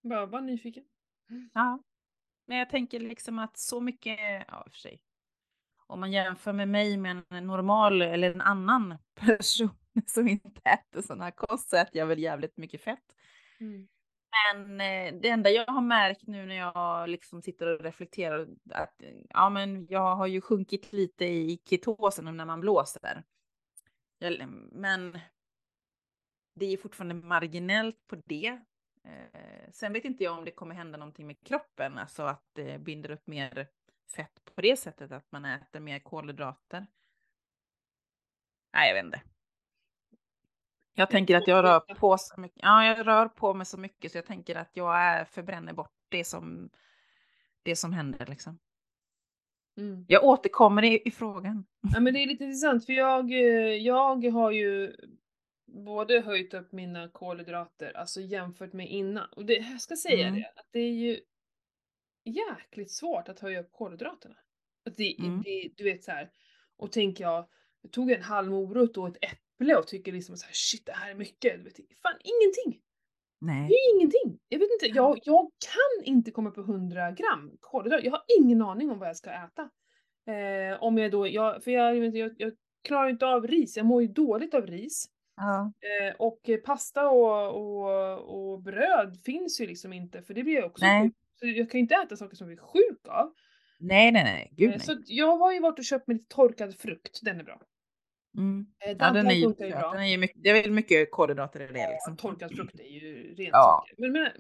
[0.02, 0.84] Bara var nyfiken.
[1.54, 1.80] Ja.
[2.46, 5.02] Men jag tänker liksom att så mycket, ja för sig.
[5.88, 9.70] Om man jämför med mig med en normal eller en annan person
[10.06, 13.16] som inte äter sån här kost så äter jag väl jävligt mycket fett.
[13.60, 13.88] Mm.
[14.56, 19.02] Men eh, det enda jag har märkt nu när jag liksom sitter och reflekterar att
[19.30, 23.24] ja, men jag har ju sjunkit lite i ketosen när man blåser.
[24.72, 25.20] Men
[26.56, 28.60] det är fortfarande marginellt på det.
[29.04, 32.80] Eh, sen vet inte jag om det kommer hända någonting med kroppen, alltså att det
[32.80, 33.68] binder upp mer
[34.16, 36.88] fett på det sättet att man äter mer kolhydrater.
[38.74, 39.22] Nej, jag vet inte.
[40.96, 42.60] Jag tänker att jag rör på så mycket.
[42.62, 45.96] Ja, jag rör på mig så mycket så jag tänker att jag är, förbränner bort
[46.10, 46.70] det som,
[47.64, 48.60] det som händer liksom.
[49.78, 50.06] Mm.
[50.08, 51.66] Jag återkommer i, i frågan.
[51.94, 54.96] Ja men det är lite intressant för jag, eh, jag har ju
[55.74, 59.30] både höjt upp mina kolhydrater, alltså jämfört med innan.
[59.36, 60.40] Och det, jag ska säga Mm.
[60.42, 61.20] det, att det är ju
[62.26, 64.36] jäkligt svårt att höja upp kolhydraterna.
[64.86, 65.42] Att det, Mm.
[65.42, 66.32] det, du vet så här.
[66.78, 67.48] och tänker jag,
[67.82, 70.92] jag tog en halv morot och ett äpple och tycker liksom så här, shit det
[70.92, 71.58] här är mycket.
[71.58, 72.82] Du vet, fan ingenting!
[73.40, 73.72] Det Nej.
[73.72, 74.40] är ingenting!
[74.50, 78.06] Jag vet inte, jag, jag kan inte komma på 100 gram kolhydrater.
[78.06, 79.70] Jag har ingen aning om vad jag ska äta.
[80.28, 84.02] Eh, om jag då, jag, för jag, jag, jag klarar inte av ris, jag mår
[84.02, 85.10] ju dåligt av ris.
[85.36, 85.74] Ja.
[86.08, 90.66] Eh, och pasta och, och, och bröd finns ju liksom inte för det blir jag
[90.66, 91.04] också Nej.
[91.04, 93.34] sjuk Så jag kan ju inte äta saker som jag blir sjuk av.
[93.80, 94.50] Nej, nej, nej.
[94.52, 94.80] Gud Eh, nej.
[94.86, 97.62] så jag har ju varit och köpt mig lite torkad frukt, den är bra.
[98.38, 98.66] Mm.
[98.86, 99.58] Eh, Ja, den är ju, söt.
[99.58, 99.92] bra.
[99.92, 102.18] den är ju mycket, det är väl mycket kolhydrater i det Ja, liksom.
[102.18, 103.86] torkad frukt är ju rent Ja.
[103.90, 104.02] socker.
[104.02, 104.32] Men, men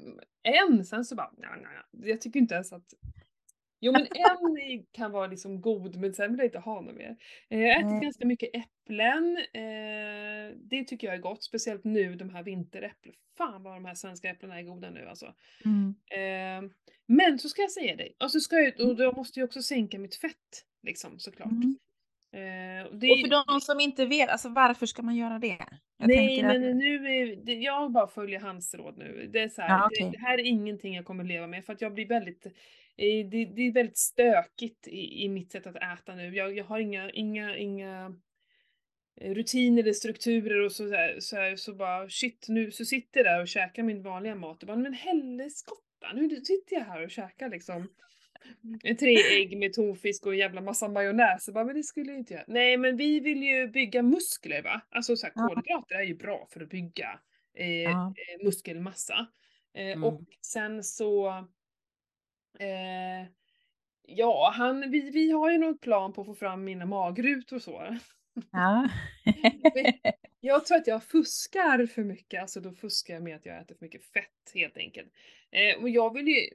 [0.43, 1.49] en, sen så bara, nej,
[1.91, 2.09] nej.
[2.11, 2.85] jag tycker inte ens att
[3.85, 7.15] Jo men en kan vara liksom god men sen vill jag inte ha något mer.
[7.49, 8.01] Eh, Jag ätit Nej.
[8.01, 9.37] ganska mycket äpplen.
[9.53, 13.15] Eh, det tycker jag är gott, speciellt nu de här vinteräpplen.
[13.37, 15.33] Fan vad de här svenska äpplena är goda nu alltså.
[15.65, 15.95] Mm.
[16.65, 16.71] Eh,
[17.07, 19.61] men så ska jag säga dig, och så ska jag, och då måste jag också
[19.61, 20.65] sänka mitt fett.
[20.83, 21.51] Liksom såklart.
[21.51, 21.77] Mm.
[22.31, 25.57] Eh, och det, Och för de som inte vet, alltså varför ska man göra det?
[25.97, 29.29] Jag Nej tänker att- men nu är det, jag bara följer hans råd nu.
[29.33, 30.11] Det är så här, Ja, det, okej.
[30.11, 32.47] det här är ingenting jag kommer leva med för att jag blir väldigt
[32.95, 36.35] det, det är väldigt stökigt i, i mitt sätt att äta nu.
[36.35, 38.15] Jag, jag har inga, inga, inga
[39.21, 43.19] eh, rutiner eller strukturer och så, där, så, här, så bara shit nu så sitter
[43.19, 47.03] jag där och käkar min vanliga mat och bara men helskotta nu sitter jag här
[47.03, 47.89] och käkar liksom
[48.83, 51.47] eh, tre ägg med tonfisk och en jävla massa majonnäs.
[51.47, 52.45] Jag bara, men det skulle jag inte göra.
[52.47, 54.81] Nej men vi vill ju bygga muskler va?
[54.89, 57.19] Alltså så här, kolhydrater är ju bra för att bygga
[57.57, 58.05] eh, eh,
[58.43, 59.27] muskelmassa.
[59.75, 60.03] Eh, Mm.
[60.03, 61.43] Och sen så
[62.59, 63.27] eh,
[64.05, 67.61] Ja, han, vi, vi har ju någon plan på att få fram mina magrutor och
[67.61, 67.97] så.
[68.51, 68.89] Ja.
[70.45, 73.75] Jag tror att jag fuskar för mycket, alltså då fuskar jag med att jag äter
[73.75, 75.13] för mycket fett helt enkelt.
[75.51, 76.49] Eh, och jag vill ju...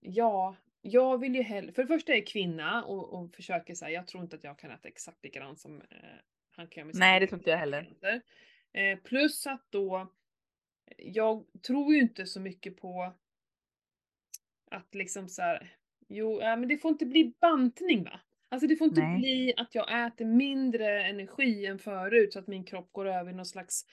[0.00, 1.72] Ja, jag vill ju hellre...
[1.72, 4.58] För det första är jag kvinna och, och försöker säga, jag tror inte att jag
[4.58, 5.86] kan äta exakt likadant som eh,
[6.50, 7.96] han kan göra med Nej, det tror inte jag heller.
[8.72, 10.12] Eh, plus att då,
[10.96, 13.12] jag tror ju inte så mycket på
[14.70, 15.76] att liksom så här,
[16.08, 18.20] jo, äh, men det får inte bli bantning va?
[18.48, 19.18] Alltså det får inte Nej.
[19.18, 23.34] bli att jag äter mindre energi än förut så att min kropp går över i
[23.34, 23.84] någon slags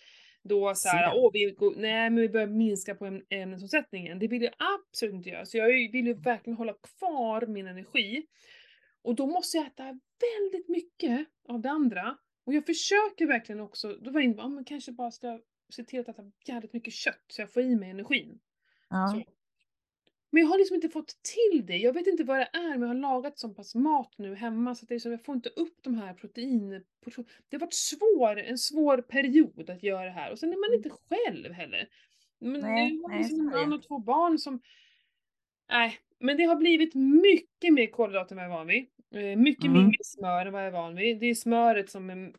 [0.44, 4.20] då så här, åh vi, går, nej men vi börjar minska på äm- ämnesomsättningen.
[4.20, 5.46] Det vill jag absolut inte göra.
[5.46, 8.26] Så jag vill ju verkligen hålla kvar min energi.
[9.02, 9.84] Och då måste jag äta
[10.40, 12.18] väldigt mycket av det andra.
[12.46, 15.40] Och jag försöker verkligen också, då var jag inne på, ah, men kanske bara ska
[15.70, 18.40] se till att äta jävligt mycket kött så jag får i mig energin.
[18.90, 19.08] Ja.
[19.08, 19.33] Så.
[20.34, 21.78] Men jag har liksom inte fått till det.
[21.78, 24.76] Jag vet inte vad det är, men jag har lagat så pass mat nu hemma
[24.76, 26.70] så att det är så, jag får inte upp de här protein...
[27.50, 30.32] Det har varit svår, en svår period att göra det här.
[30.32, 31.88] Och sen är man inte själv heller.
[32.40, 34.62] Men Nej, nu har nej, liksom en man och två barn som...
[35.70, 38.86] Nej, men det har blivit mycket mer kolhydrater än vad jag är van vid.
[39.16, 39.78] Eh, Mycket Mm.
[39.78, 41.20] mindre smör än vad jag är van vid.
[41.20, 42.34] Det är smöret som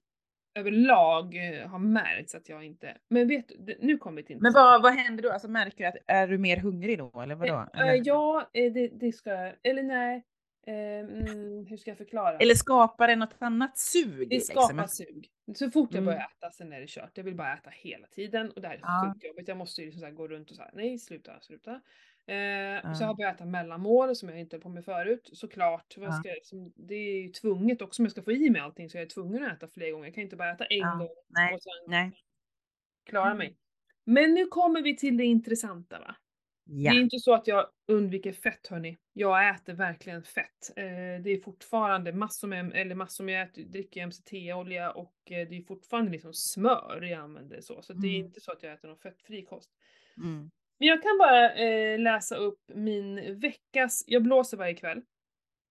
[0.55, 2.97] överlag eh, har märkts att jag inte...
[3.09, 5.31] Men vet du, nu kommer vi till Men vad, vad händer då?
[5.33, 7.55] Alltså märker du att är du mer hungrig då eller vadå?
[7.75, 9.55] Eh, Eller, ja, eh, det, det ska jag.
[9.63, 10.25] Eller nej.
[10.67, 12.39] Mm, hur ska jag förklara?
[12.39, 14.19] eller skapar det något annat sug?
[14.19, 14.63] det liksom?
[14.69, 15.29] skapar sug.
[15.55, 16.05] Så fort jag Mm.
[16.05, 17.11] börjar äta, sen är det kört.
[17.15, 19.13] Jag vill bara äta hela tiden och det här är Ja.
[19.15, 19.49] sjukt jobbigt.
[19.49, 21.81] Jag måste ju liksom så gå runt och säga nej, sluta, sluta.
[22.27, 22.95] Eh, Ja.
[22.95, 25.31] Så jag har börjat äta mellanmål som jag inte höll på med förut.
[25.33, 25.95] Såklart.
[25.97, 28.91] Vad ska liksom, det är ju tvunget också om jag ska få i mig allting
[28.91, 30.05] så jag är tvungen att äta fler gånger.
[30.05, 30.95] Jag kan inte bara äta en Ja.
[30.99, 32.13] gång Nej, och sen nej.
[33.07, 33.39] klara Mm.
[33.39, 33.57] mig.
[34.05, 36.17] Men nu kommer vi till det intressanta va.
[36.67, 36.93] Ja.
[36.93, 38.97] Det är inte så att jag undviker fett hörni.
[39.13, 40.71] Jag äter verkligen fett.
[40.77, 40.85] Eh,
[41.25, 45.57] det är fortfarande massor med, eller massor med, jag äter, dricker MCT-olja och eh, det
[45.57, 47.83] är fortfarande liksom smör jag använder så.
[47.83, 48.27] Så det är Mm.
[48.27, 49.71] inte så att jag äter någon fettfri kost.
[50.17, 50.51] Mm.
[50.79, 55.03] Men jag kan bara eh, läsa upp min veckas, jag blåser varje kväll.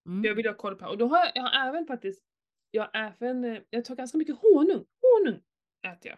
[0.04, 0.36] För jag Mm.
[0.36, 2.24] vill ha koll på, och då har jag, jag har även faktiskt,
[2.72, 4.86] jag även, eh, jag tar ganska mycket honung.
[5.02, 5.42] Honung
[5.88, 6.18] äter jag.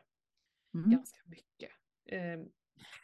[0.81, 0.91] Mm.
[0.91, 1.69] Ganska mycket.
[2.09, 2.39] Eh,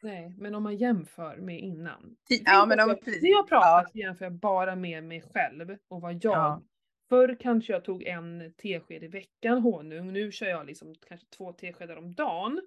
[0.02, 2.16] nej, men om man jämför med innan.
[2.46, 3.22] Ja, men om, jag, precis.
[3.24, 3.48] när jag Ja.
[3.50, 6.22] pratar så jämför jag bara med mig själv och vad jag...
[6.38, 6.62] Ja.
[7.10, 11.54] Förr kanske jag tog en tesked i veckan honung, nu kör jag liksom kanske två
[11.54, 12.62] teskedar om dagen.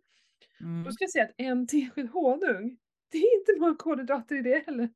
[0.60, 0.84] Mm.
[0.84, 2.78] Då ska jag säga att en tesked honung,
[3.14, 4.88] det är inte många kolhydrater i det heller.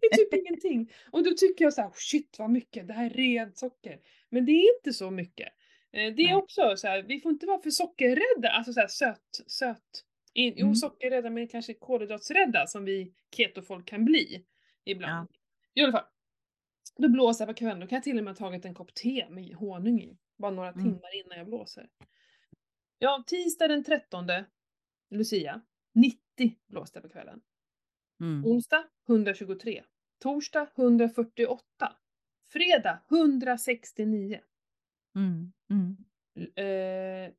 [0.00, 0.92] Det är typ ingenting.
[1.10, 4.00] Och då tycker jag så här, shit vad mycket, det här är rent socker.
[4.28, 5.48] Men det är inte så mycket.
[5.92, 6.34] Eh, Det är Nej.
[6.34, 10.04] också så här, vi får inte vara för sockerrädda, alltså så här söt, söt.
[10.34, 10.74] In, Jo, Mm.
[10.74, 14.44] sockerrädda men kanske kolhydratsrädda som vi ketofolk kan bli
[14.84, 15.28] ibland.
[15.74, 16.06] I alla fall.
[16.96, 18.94] Då blåser jag på kvällen, då kan jag till och med ha tagit en kopp
[18.94, 20.16] te med honung i.
[20.38, 20.84] Bara några Mm.
[20.84, 21.88] timmar innan jag blåser.
[22.98, 24.26] Ja, tisdag den 13,
[25.10, 25.60] Lucia,
[26.40, 27.40] 90 blåste på kvällen.
[28.20, 28.44] Mm.
[28.46, 29.84] Onsdag 123.
[30.18, 31.96] Torsdag 148.
[32.52, 34.40] Fredag 169.
[35.16, 35.52] Mm.
[35.70, 35.96] Mm.
[36.54, 37.32] Eh,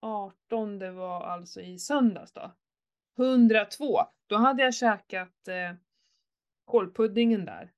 [0.00, 2.52] 18 det var alltså i söndags då.
[3.18, 4.00] 102.
[4.26, 5.74] Då hade jag käkat eh,
[6.64, 7.72] kålpuddingen där.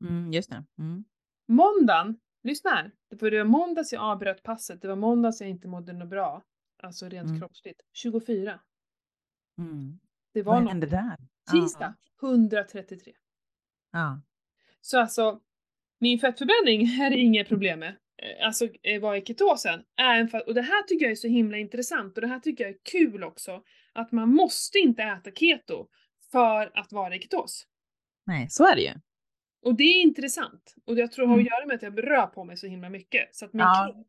[0.00, 0.32] Mm.
[0.32, 0.64] Just det.
[0.78, 1.04] Mm.
[1.48, 2.90] Måndagen, lyssna här.
[3.18, 4.82] För det var måndags jag avbröt passet.
[4.82, 6.42] Det var måndags jag inte mådde något bra.
[6.82, 7.40] Alltså rent Mm.
[7.40, 7.80] kroppsligt.
[7.92, 8.60] 24.
[9.58, 9.98] Mm.
[10.34, 10.70] Det var Vad något.
[10.72, 11.16] hände där?
[11.52, 13.12] Tisdag 133.
[13.92, 14.20] Ja.
[14.80, 15.40] Så alltså,
[15.98, 17.88] min fettförbränning är inget problem med.
[17.88, 19.84] Eh, Alltså eh, vad är ketosen?
[20.00, 22.64] Även för, och det här tycker jag är så himla intressant och det här tycker
[22.64, 23.62] jag är kul också.
[23.92, 25.88] Att man måste inte äta keto
[26.32, 27.66] för att vara i ketos.
[28.26, 28.92] Nej, så är det ju.
[29.62, 30.74] Och det är intressant.
[30.84, 31.52] Och jag tror det har att Mm.
[31.52, 33.34] göra med att jag rör på mig så himla mycket.
[33.36, 33.92] Så att min Ja.
[33.94, 34.06] kropp,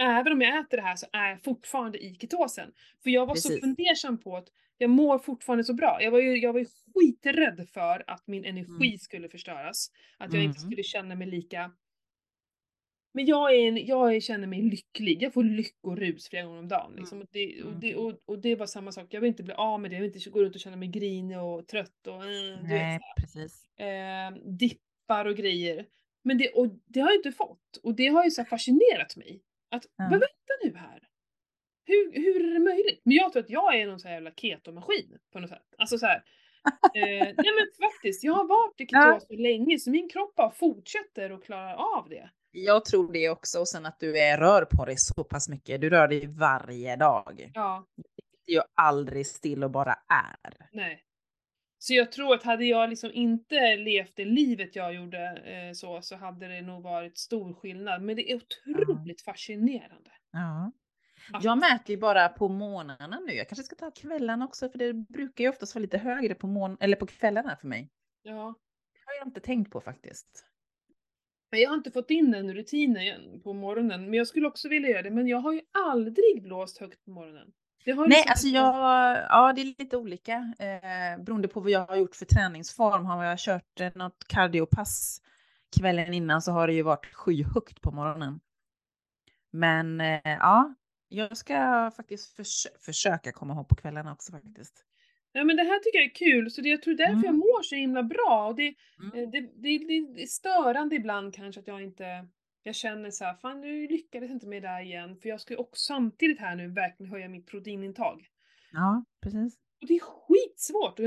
[0.00, 2.72] även om jag äter det här så är jag fortfarande i ketosen.
[3.02, 3.60] För jag var så Precis.
[3.64, 4.48] fundersam på att
[4.78, 5.98] jag mår fortfarande så bra.
[6.02, 8.98] Jag var ju, jag var ju skiträdd för att min energi Mm.
[8.98, 9.90] skulle förstöras.
[10.18, 10.70] Att jag inte Mm.
[10.70, 11.72] skulle känna mig lika...
[13.12, 15.22] Men jag, är en, jag känner mig lycklig.
[15.22, 16.92] Jag får lyckorus flera gånger om dagen.
[16.96, 17.20] Liksom.
[17.20, 19.06] Och, det, och, det, och, och det var samma sak.
[19.10, 19.94] Jag vill inte bli av med det.
[19.94, 22.22] Jag vill inte gå runt och känna mig grinig och trött och...
[22.22, 23.64] vet, Nej, så precis.
[23.76, 25.86] eh, dippar och grejer.
[26.22, 27.76] Men det, och det har jag inte fått.
[27.82, 29.42] Och det har ju så fascinerat mig.
[29.70, 30.04] Att, Ja.
[30.10, 31.06] men vänta nu här.
[31.84, 33.00] Hur, hur är det möjligt?
[33.04, 35.74] Men jag tror att jag är någon sån här jävla ketomaskin på något sätt.
[35.78, 36.24] Alltså så här.
[36.94, 39.02] Eh, nej men faktiskt, jag har varit i Ja.
[39.02, 42.30] ketos så länge så min kropp bara fortsätter och klarar av det.
[42.50, 43.60] Jag tror det också.
[43.60, 45.80] Och sen att du är, rör på dig så pass mycket.
[45.80, 47.50] Du rör dig varje dag.
[47.54, 47.86] Ja,
[48.46, 50.66] Det är ju aldrig still och bara är.
[50.72, 51.04] nej.
[51.82, 56.02] Så jag tror att hade jag liksom inte levt det livet jag gjorde eh, så,
[56.02, 58.02] så hade det nog varit stor skillnad.
[58.02, 60.10] Men det är otroligt fascinerande.
[60.32, 60.72] Ja.
[61.32, 63.32] Att- Jag mäter ju bara på månaderna nu.
[63.32, 66.46] Jag kanske ska ta kvällarna också, för det brukar ju oftast vara lite högre på,
[66.46, 67.90] mån- eller på kvällarna för mig.
[68.22, 68.54] Ja.
[68.92, 70.46] Det har jag inte tänkt på faktiskt.
[71.50, 74.88] Men jag har inte fått in den rutinen på morgonen, men jag skulle också vilja
[74.88, 75.10] göra det.
[75.10, 77.52] Men jag har ju aldrig blåst högt på morgonen.
[77.86, 78.74] Nej, alltså jag,
[79.28, 80.54] ja det är lite olika.
[80.58, 83.04] Eh, beroende på vad jag har gjort för träningsform.
[83.04, 85.22] Har jag kört eh, något cardiopass
[85.78, 88.40] kvällen innan så har det ju varit skyhögt på morgonen.
[89.50, 90.74] Men eh, ja,
[91.08, 94.84] jag ska faktiskt förs försöka komma ihåg på kvällarna också faktiskt.
[95.32, 97.24] Ja men det här tycker jag är kul, så det, jag tror därför Mm.
[97.24, 98.46] jag mår så himla bra.
[98.48, 99.18] Och det, Mm.
[99.24, 102.04] eh, det, det, det, det är störande ibland kanske att jag inte...
[102.62, 105.16] Jag känner så här, fan nu lyckades inte med det där igen.
[105.16, 108.26] För jag ska ju också samtidigt här nu verkligen höja mitt proteinintag.
[108.72, 109.58] Ja, precis.
[109.80, 110.98] Och det är skitsvårt!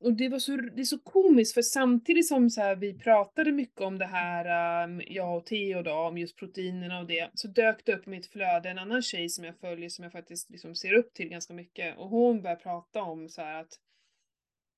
[0.00, 3.52] Och det, var så, det är så komiskt för samtidigt som så här, vi pratade
[3.52, 7.48] mycket om det här, um, jag och Theo då, om just proteinerna och det, så
[7.48, 10.50] dök det upp i mitt flöde en annan tjej som jag följer som jag faktiskt
[10.50, 11.98] liksom ser upp till ganska mycket.
[11.98, 13.78] Och hon började prata om så här att,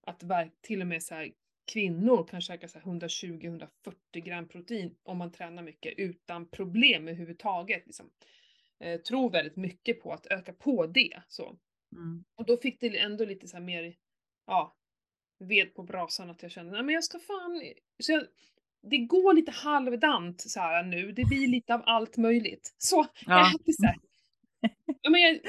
[0.07, 0.23] att
[0.63, 1.33] till och med så här,
[1.73, 3.69] kvinnor kan käka så här 120-140
[4.13, 7.87] gram protein om man tränar mycket utan problem överhuvudtaget.
[7.87, 8.11] Liksom.
[8.81, 11.23] Eh, tror väldigt mycket på att öka på det.
[11.29, 11.57] Så.
[11.93, 12.25] Mm.
[12.35, 13.95] Och då fick det ändå lite så mer,
[14.47, 14.77] ja,
[15.39, 17.63] ved på brasan att jag kände, nej men jag ska fan,
[18.03, 18.27] så jag,
[18.91, 22.75] det går lite halvdant så här nu, det blir lite av allt möjligt.
[22.79, 22.97] Så
[23.27, 23.51] jag Ja.
[23.55, 23.97] äter så här.
[25.03, 25.41] Ja, men jag,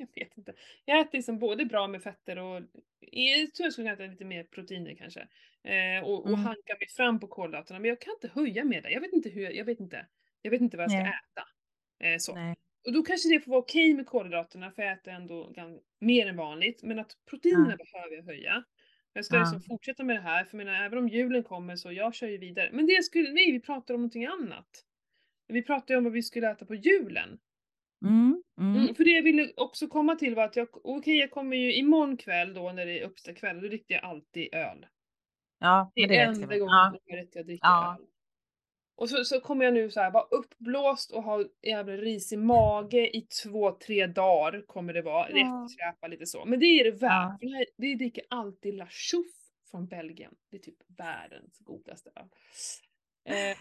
[0.00, 0.54] jag vet inte.
[0.84, 2.62] Jag äter liksom både bra med fetter och
[3.00, 5.20] jag tror jag skulle äta lite mer proteiner kanske.
[5.64, 6.40] Eh, och, och Mm.
[6.40, 8.90] hanka mig fram på kolhydraterna, men jag kan inte höja med det.
[8.90, 10.06] Jag vet inte hur, jag vet inte.
[10.42, 11.12] Jag vet inte vad jag ska Nej.
[11.32, 11.46] äta.
[12.04, 12.34] Eh, så.
[12.34, 12.56] Nej.
[12.86, 15.54] Och då kanske det får vara okej med kolhydraterna för jag äter ändå
[16.00, 16.82] mer än vanligt.
[16.82, 18.64] Men att proteinerna behöver jag höja.
[19.12, 19.40] Jag ska Ja.
[19.40, 22.26] liksom fortsätta med det här för jag menar, även om julen kommer så jag kör
[22.28, 22.70] ju vidare.
[22.72, 24.84] Men det skulle, nej vi pratar om någonting annat.
[25.48, 27.38] Vi pratade om vad vi skulle äta på julen.
[28.02, 28.42] Mm.
[28.60, 28.76] Mm.
[28.76, 31.74] Mm, för det jag ville också komma till var att jag, okej jag kommer ju
[31.74, 34.86] imorgon kväll då när det är uppstakväll, då dricker jag alltid öl.
[35.58, 36.98] Ja, Det är det enda gången Ja.
[37.04, 37.96] jag dricker Ja.
[38.00, 38.06] öl.
[38.96, 43.16] Och så, så kommer jag nu så här vara uppblåst och ha jävla risig mage
[43.16, 45.30] i två, tre dagar kommer det vara.
[45.30, 45.64] Ja.
[45.64, 46.44] Eftersläpa lite så.
[46.44, 47.36] Men det är det värt.
[47.40, 47.48] Ja.
[47.56, 49.30] Här, det dricker alltid La Chouffe
[49.70, 50.34] från Belgien.
[50.50, 52.28] Det är typ världens godaste öl.
[53.24, 53.56] Eh,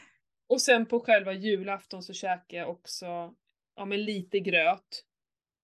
[0.48, 3.34] och sen på själva julafton så käkar jag också
[3.80, 5.04] ja, men lite gröt.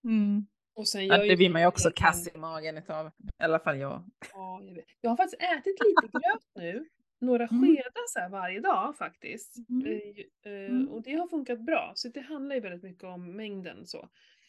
[0.03, 0.45] Mm.
[0.75, 3.07] Och sen Ja, gör det blir man ju också kass i magen utav.
[3.07, 4.09] I alla fall jag.
[4.33, 4.85] Ja, jag, vet.
[5.01, 6.85] jag har faktiskt ätit lite gröt nu.
[7.21, 7.61] Några Mm.
[7.63, 9.55] skedar så här varje dag faktiskt.
[9.69, 9.85] Mm.
[9.87, 10.89] Eh, eh, Mm.
[10.89, 11.91] Och det har funkat bra.
[11.95, 13.97] Så det handlar ju väldigt mycket om mängden så.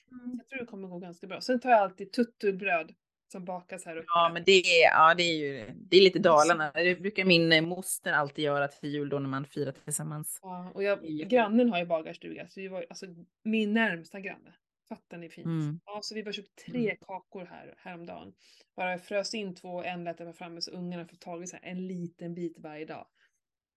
[0.08, 1.40] Så Jag tror det kommer gå ganska bra.
[1.40, 2.94] Sen tar jag alltid tutturbröd.
[3.32, 4.06] Som bakas här uppe.
[4.08, 6.72] Ja, men det är, ja, det är ju det är lite Dalarna.
[6.74, 10.38] Det brukar min eh, moster alltid göra till jul då när man firar tillsammans.
[10.42, 13.06] Ja, och jag, grannen har ju bagarstuga, så vi var alltså
[13.44, 14.54] min närmsta granne.
[14.88, 15.46] Fattar ni fint?
[15.46, 15.80] Mm.
[15.84, 18.32] Ja, så vi bara köpt tre kakor här häromdagen.
[18.76, 21.46] Bara jag frös in två och en lät jag framme så ungarna får tag i
[21.46, 23.06] så här en liten bit varje dag.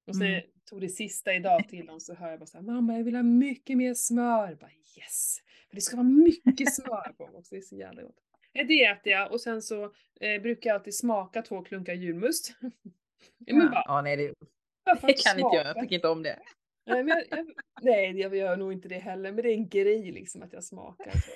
[0.08, 0.42] Och så Mm.
[0.70, 3.16] tog det sista idag till dem så hör jag bara så här, mamma jag vill
[3.16, 4.48] ha mycket mer smör.
[4.50, 5.38] Jag bara yes!
[5.70, 8.16] För det ska vara mycket smör på också, det är så jävla gott.
[8.54, 9.84] Eh, Det äter jag och sen så
[10.22, 12.54] eh, brukar jag alltid smaka två klunkar julmust.
[13.46, 14.24] ja, men bara, ja, nej, det,
[15.08, 15.66] det kan inte jag.
[15.66, 16.40] Jag tycker inte om det.
[16.86, 19.70] Nej, men jag, jag, nej, jag gör nog inte det heller, men det är en
[19.70, 21.12] grej liksom att jag smakar.
[21.12, 21.32] Så.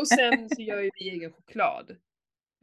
[0.00, 1.90] Och sen så gör ju vi egen choklad.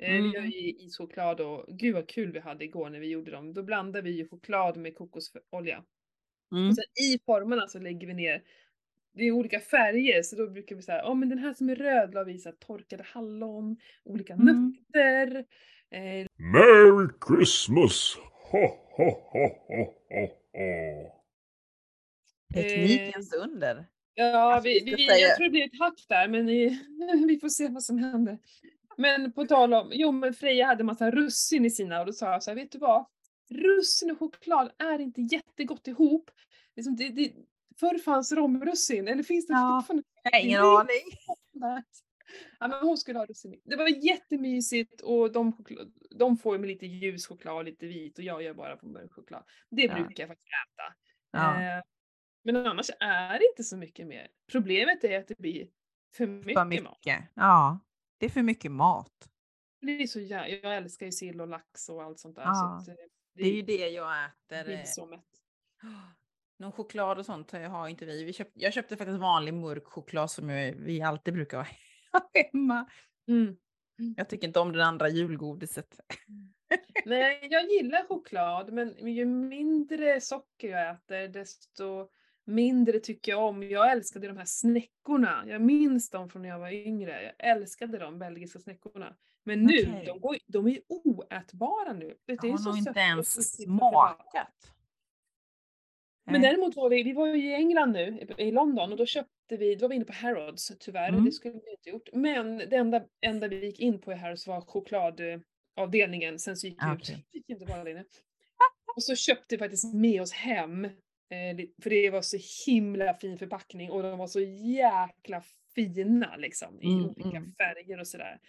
[0.01, 0.49] Eh, Vi gör Mm.
[0.51, 3.53] ju ischoklad och gud vad kul vi hade igår när vi gjorde dem.
[3.53, 5.83] Då blandar vi ju choklad med kokosolja.
[6.51, 6.69] Mm.
[6.69, 8.43] Och sen i formarna så lägger vi ner,
[9.15, 11.75] det är olika färger så då brukar vi säga, ja men den här som är
[11.75, 14.75] röd la vi så här torkade hallon, olika Mm.
[14.93, 15.45] nötter.
[15.91, 18.17] Eh, Merry Christmas!
[18.51, 18.59] Ho,
[18.97, 21.11] ho, ho, ho, ho, ho.
[22.53, 23.85] Teknikens under.
[24.13, 26.79] Ja, Alltså, vi, vi jag tror det blir ett hack där, men vi,
[27.27, 28.37] vi får se vad som händer.
[28.97, 32.31] Men på tal om, jo men Freja hade massa russin i sina och då sa
[32.31, 33.05] jag så här, vet du vad?
[33.49, 36.31] Russin och choklad är inte jättegott ihop.
[36.75, 37.31] Liksom det, det,
[37.79, 39.77] förr fanns romrussin, eller finns det Ja.
[39.87, 40.03] fortfarande?
[40.23, 41.03] Jag ingen aning.
[42.59, 43.61] Ja, men hon skulle ha russin.
[43.65, 45.65] Det var jättemysigt och de,
[46.15, 48.85] de får ju med lite ljus choklad och lite vit och jag gör bara på
[48.87, 49.43] mörk choklad.
[49.69, 49.93] Det Ja.
[49.95, 50.93] brukar jag faktiskt äta.
[51.31, 51.61] Ja.
[51.77, 51.83] Eh,
[52.43, 54.27] men annars är det inte så mycket mer.
[54.51, 55.67] Problemet är att det blir
[56.15, 56.69] för mycket, För mat.
[56.69, 57.23] mycket.
[57.33, 57.79] Ja,
[58.17, 59.29] det är för mycket mat.
[59.81, 62.43] Det är så jä- jag älskar ju sill och lax och allt sånt där.
[62.43, 63.05] Ja, så att, eh,
[63.35, 64.63] Det är ju det jag jag äter.
[64.65, 65.25] blir eh, så mätt.
[66.57, 68.23] Någon choklad och sånt har inte vi.
[68.23, 71.65] vi köpt, jag köpte faktiskt vanlig mörk choklad som jag- vi alltid brukar ha
[72.53, 72.85] hemma.
[73.27, 73.57] Mm.
[74.17, 75.99] Jag tycker inte om det andra julgodiset.
[77.05, 82.09] Nej, jag gillar choklad men ju mindre socker jag äter desto
[82.45, 83.63] mindre tycker jag om.
[83.63, 85.43] Jag älskade de här snäckorna.
[85.47, 87.23] Jag minns dem från när jag var yngre.
[87.23, 89.15] Jag älskade de belgiska snäckorna.
[89.43, 90.03] Men nu, Okej.
[90.05, 92.17] de, går, de är oätbara nu.
[92.25, 94.74] Det Jag är har så nog inte ens smakat.
[96.31, 99.57] Men däremot var vi, vi var ju i England nu, i London, och då köpte
[99.57, 101.25] vi, då var vi inne på Harrods tyvärr, Mm.
[101.25, 102.09] det skulle vi inte gjort.
[102.13, 106.77] Men det enda, enda vi gick in på i Harrods var chokladavdelningen, sen så gick
[106.83, 107.25] vi Ah, ut, okej.
[107.31, 108.05] vi gick inte vara där inne.
[108.95, 110.91] Och så köpte vi faktiskt med oss hem, eh,
[111.83, 112.37] för det var så
[112.71, 114.39] himla fin förpackning och de var så
[114.75, 115.43] jäkla
[115.75, 117.51] fina liksom i Mm, olika mm.
[117.57, 118.39] färger och sådär.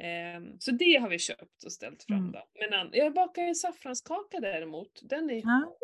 [0.00, 2.32] Ehm, så det har vi köpt och ställt fram Mm.
[2.32, 2.42] då.
[2.70, 5.76] Men jag bakar en saffranskaka däremot, den är Ja.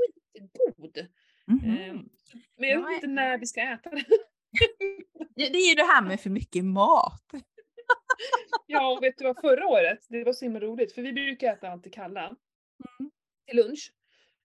[1.49, 1.70] Mhm.
[1.78, 2.09] Ehm,
[2.57, 4.05] Men jag Ja, vet inte när vi ska äta det.
[5.36, 7.24] Det är ju det här med för mycket mat.
[8.66, 11.53] Ja, och vet du vad, förra året, det var så himla roligt, för vi brukar
[11.53, 12.20] äta alltid kalla
[13.01, 13.11] Mm.
[13.46, 13.92] till lunch.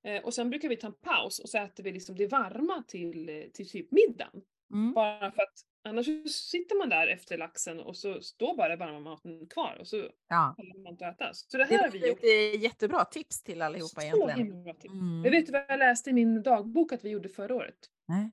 [0.03, 2.83] Eh, och sen brukar vi ta en paus och så äter vi liksom det varma
[2.87, 4.41] till, eh, till typ middagen.
[4.73, 4.93] Mm.
[4.93, 5.53] Bara för att
[5.84, 10.09] annars sitter man där efter laxen och så står bara varma maten kvar och så
[10.29, 10.55] Ja.
[10.84, 11.34] man inte äta.
[11.34, 12.23] Så det Det här har är vi gjort.
[12.23, 14.63] eh, jättebra tips till allihopa Så egentligen.
[14.63, 14.93] bra tips.
[14.93, 15.21] Mm.
[15.21, 17.75] Men vet vad jag läste i min dagbok att vi gjorde förra året?
[18.07, 18.31] Nej.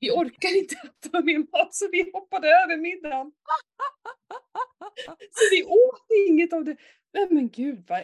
[0.00, 0.74] Vi orkar inte
[1.06, 3.32] äta mer mat så vi hoppade över middagen.
[5.30, 6.76] Så vi åt inget av det.
[7.12, 7.98] Nej men gud vad...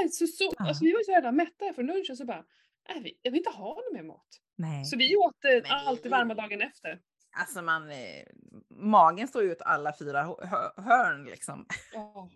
[0.00, 2.44] Nej, så, alltså, vi var så jävla mätta från lunchen så bara,
[2.88, 4.26] nej, vi, jag vill inte ha någon mer mat.
[4.56, 4.84] Nej.
[4.84, 7.00] Så vi åt eh, allt det varma dagen efter.
[7.38, 8.26] Alltså man, eh,
[8.68, 11.66] magen står ju ut alla fyra hö- hö- hörn liksom.
[11.92, 12.30] Ja.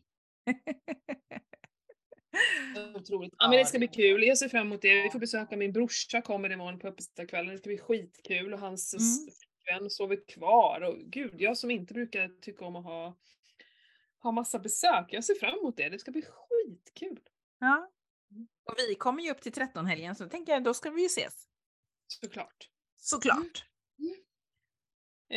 [2.94, 3.34] Otroligt.
[3.38, 4.22] Ja men det ska bli kul.
[4.22, 5.02] Jag ser fram emot det.
[5.02, 7.52] Vi får besöka min brorsa kommer imorgon på öppetstadskvällen.
[7.52, 9.06] Det ska bli skitkul och hans Mm.
[9.24, 10.80] flickvän sover kvar.
[10.80, 13.16] Och gud, jag som inte brukar tycka om att ha,
[14.22, 15.06] ha massa besök.
[15.08, 15.88] Jag ser fram emot det.
[15.88, 17.20] Det ska bli skitkul.
[17.58, 17.90] Ja.
[18.64, 21.48] Och vi kommer ju upp till 13-helgen så tänker jag då ska vi ju ses.
[22.06, 22.68] Såklart.
[22.96, 23.64] Såklart.
[23.98, 24.04] Eh,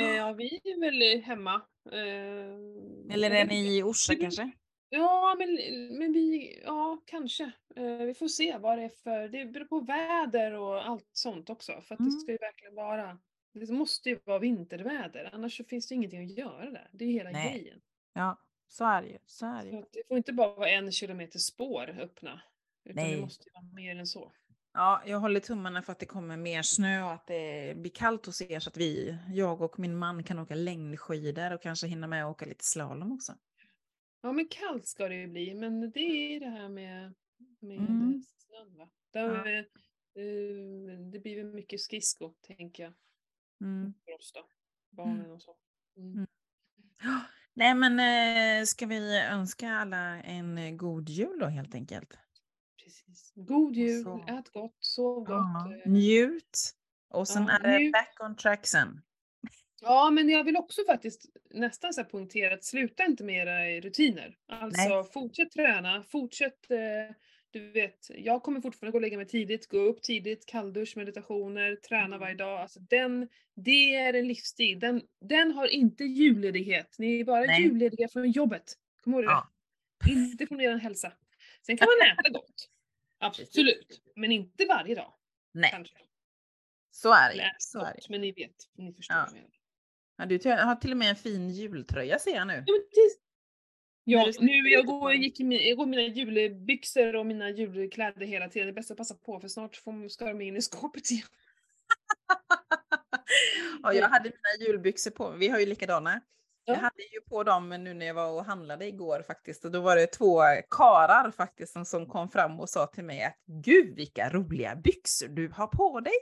[0.03, 1.61] ja, vi är väl hemma.
[1.91, 4.51] Eh, Eller är ni i Orsa kanske?
[4.89, 5.55] Ja, men,
[5.99, 7.51] men vi, ja kanske.
[7.75, 11.49] Eh, vi får se vad det är för, det beror på väder och allt sånt
[11.49, 11.81] också.
[11.81, 12.11] För att Mm.
[12.11, 13.17] det ska ju verkligen vara,
[13.53, 16.89] det måste ju vara vinterväder, annars så finns det ingenting att göra där.
[16.91, 17.53] Det är ju hela Nej.
[17.59, 17.81] grejen.
[18.13, 18.37] Ja,
[18.67, 19.17] så är det ju.
[19.25, 22.41] Så är det Så det får inte bara vara en kilometer spår öppna.
[22.89, 23.15] Utan Nej.
[23.15, 24.31] det måste ju vara mer än så.
[24.77, 28.25] Ja, jag håller tummarna för att det kommer mer snö och att det blir kallt
[28.25, 32.07] hos er så att vi, jag och min man kan åka längdskidor och kanske hinna
[32.07, 33.33] med att åka lite slalom också.
[34.21, 37.13] Ja men kallt ska det ju bli, men det är det här med,
[37.59, 38.23] med Mm.
[38.37, 38.89] snön va.
[39.13, 39.59] Där, eh,
[40.23, 42.93] eh, det blir väl mycket skridsko tänker jag
[43.61, 43.93] Mm.
[44.05, 44.47] för oss då.
[44.91, 45.55] Barnen och så.
[45.97, 46.13] Mm.
[46.13, 46.27] Mm.
[47.03, 47.21] Ja,
[47.53, 47.99] Nej men
[48.59, 52.17] eh, ska vi önska alla en god jul då helt enkelt?
[53.35, 55.27] God jul, så- ät gott, sov gott.
[55.29, 55.91] Ja, eh.
[55.91, 56.71] njut.
[57.09, 57.91] Och sen Ja, är det njut.
[57.93, 59.01] back on track sen.
[59.81, 64.37] Ja, men jag vill också faktiskt nästan så poängtera att sluta inte med era rutiner.
[64.47, 67.15] Alltså fortsätt träna, fortsätt, eh,
[67.51, 71.75] du vet, jag kommer fortfarande gå och lägga mig tidigt, gå upp tidigt, kalldusch, meditationer,
[71.75, 72.19] träna Mm.
[72.19, 72.59] varje dag.
[72.61, 74.79] Alltså den, det är en livsstil.
[74.79, 76.95] Den, den har inte julledighet.
[76.97, 77.61] Ni är bara Nej.
[77.63, 78.73] jullediga från jobbet.
[79.03, 79.25] Kom ihåg det.
[79.29, 79.47] Ja.
[80.09, 81.13] Inte från er hälsa.
[81.65, 82.69] Sen kan man äta gott.
[83.25, 84.01] Absolut.
[84.15, 85.13] Men inte varje dag.
[85.51, 85.97] Nej, Kanske.
[86.91, 87.41] så är det ju.
[87.57, 88.09] Så är det.
[88.09, 88.55] men ni vet.
[88.77, 89.27] Ni förstår Ja.
[90.17, 92.63] Ja, du har till och med en fin jultröja ser jag nu.
[92.65, 92.73] Ja,
[94.07, 98.67] Ja, nu jag går, gick jag går mina julbyxor och mina julkläder hela tiden.
[98.67, 101.27] Det är bäst att passa på för snart får, ska de in i skåpet igen.
[103.83, 106.21] Ja, jag hade mina julbyxor på Vi har ju likadana.
[106.65, 106.81] Jag Ja.
[106.81, 109.65] hade ju på dem nu när jag var och handlade igår faktiskt.
[109.65, 110.39] Och då var det två
[110.69, 115.27] karar faktiskt som, som kom fram och sa till mig att Gud vilka roliga byxor
[115.27, 116.13] du har på dig.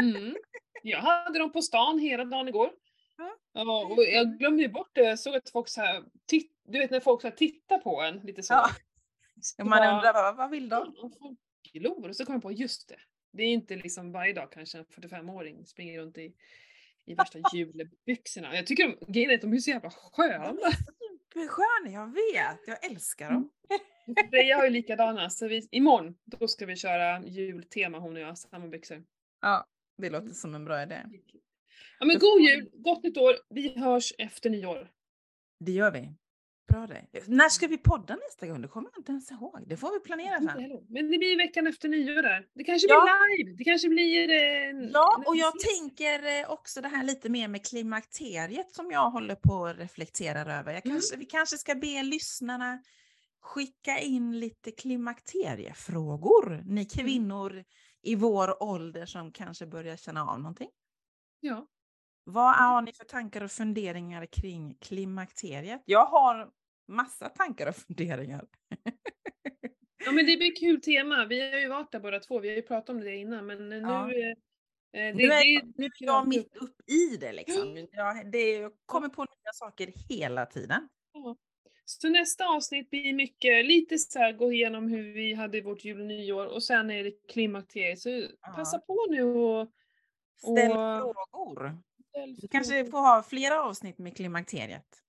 [0.00, 0.36] Mm.
[0.82, 2.70] Jag hade dem på stan hela dagen igår.
[3.52, 3.86] Ja.
[3.86, 5.00] Och jag glömde ju bort det.
[5.02, 8.00] Jag såg att folk så här, titt, du vet när folk så här tittar på
[8.00, 8.54] en lite så.
[8.54, 8.68] Ja.
[9.40, 10.94] Så man bara, undrar vad, vad vill de?
[10.96, 11.38] "Ja, folk
[11.72, 12.08] glor.
[12.08, 12.96] Och så kom jag på, just det.
[13.32, 16.34] Det är inte liksom varje dag kanske en 45-åring springer runt i,
[17.06, 18.56] i värsta julbyxorna.
[18.56, 20.56] Jag tycker de, grejen är att de är så jävla sköna.
[21.34, 22.60] Supersköna, jag vet.
[22.66, 23.50] Jag älskar dem.
[24.30, 28.38] Freja har ju likadana, så vi, imorgon då ska vi köra jultema hon och jag,
[28.38, 29.04] samma byxor.
[29.40, 29.66] Ja,
[29.98, 31.02] det låter som en bra idé.
[31.98, 34.90] Ja men god jul, gott nytt år, vi hörs efter nyår.
[35.60, 36.14] Det gör vi.
[36.72, 37.28] Bra det.
[37.28, 38.60] När ska vi podda nästa gång?
[38.62, 39.64] Det kommer jag inte ens ihåg.
[39.66, 40.46] Det får vi planera sen.
[40.88, 42.46] Men det blir veckan efter nyår där.
[42.54, 43.00] Det kanske Ja.
[43.02, 44.30] blir live, det kanske blir...
[44.30, 49.10] Eh, Ja, och jag tänker eh, också det här lite mer med klimakteriet som jag
[49.10, 50.72] håller på och reflekterar över.
[50.72, 50.94] Jag Mm.
[50.96, 52.78] kanske, Vi kanske ska be lyssnarna
[53.40, 56.62] skicka in lite klimakteriefrågor.
[56.66, 57.64] Ni kvinnor
[58.02, 60.68] i vår ålder som kanske börjar känna av någonting.
[61.40, 61.66] Ja.
[62.24, 65.82] Vad har ni för tankar och funderingar kring klimakteriet?
[65.84, 66.50] Jag har
[66.88, 68.46] massa tankar och funderingar.
[70.04, 72.56] ja men det blir kul tema, vi har ju varit där båda två, vi har
[72.56, 73.78] ju pratat om det innan men nu...
[73.80, 74.12] Ja.
[74.12, 74.34] eh,
[74.94, 75.28] Eh, Nu är,
[75.62, 77.88] det, nu är jag mitt upp i det liksom.
[77.92, 80.88] Jag, det, jag kommer på nya saker hela tiden.
[81.84, 86.00] Så nästa avsnitt blir mycket, lite så här, gå igenom hur vi hade vårt jul
[86.00, 88.00] och nyår och sen är det klimakteriet.
[88.00, 88.52] Så Ja.
[88.56, 89.70] passa på nu och...
[90.38, 91.78] Ställ Och- frågor.
[92.08, 95.02] ställ Vi kanske får ha flera avsnitt med klimakteriet.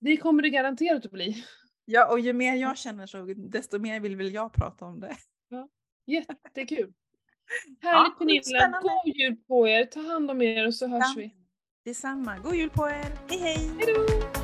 [0.00, 1.44] Det kommer det garanterat att bli.
[1.84, 5.16] Ja, och ju mer jag känner så desto mer vill väl jag prata om det.
[6.06, 6.92] Jättekul.
[7.82, 8.78] Härligt Pernilla, spännande.
[8.88, 11.14] god jul på er, ta hand om er och så hörs Ja.
[11.16, 11.34] vi.
[11.84, 12.38] Detsamma.
[12.38, 13.12] God jul på er.
[13.28, 13.56] Hej hej!
[13.76, 14.35] Hejdå!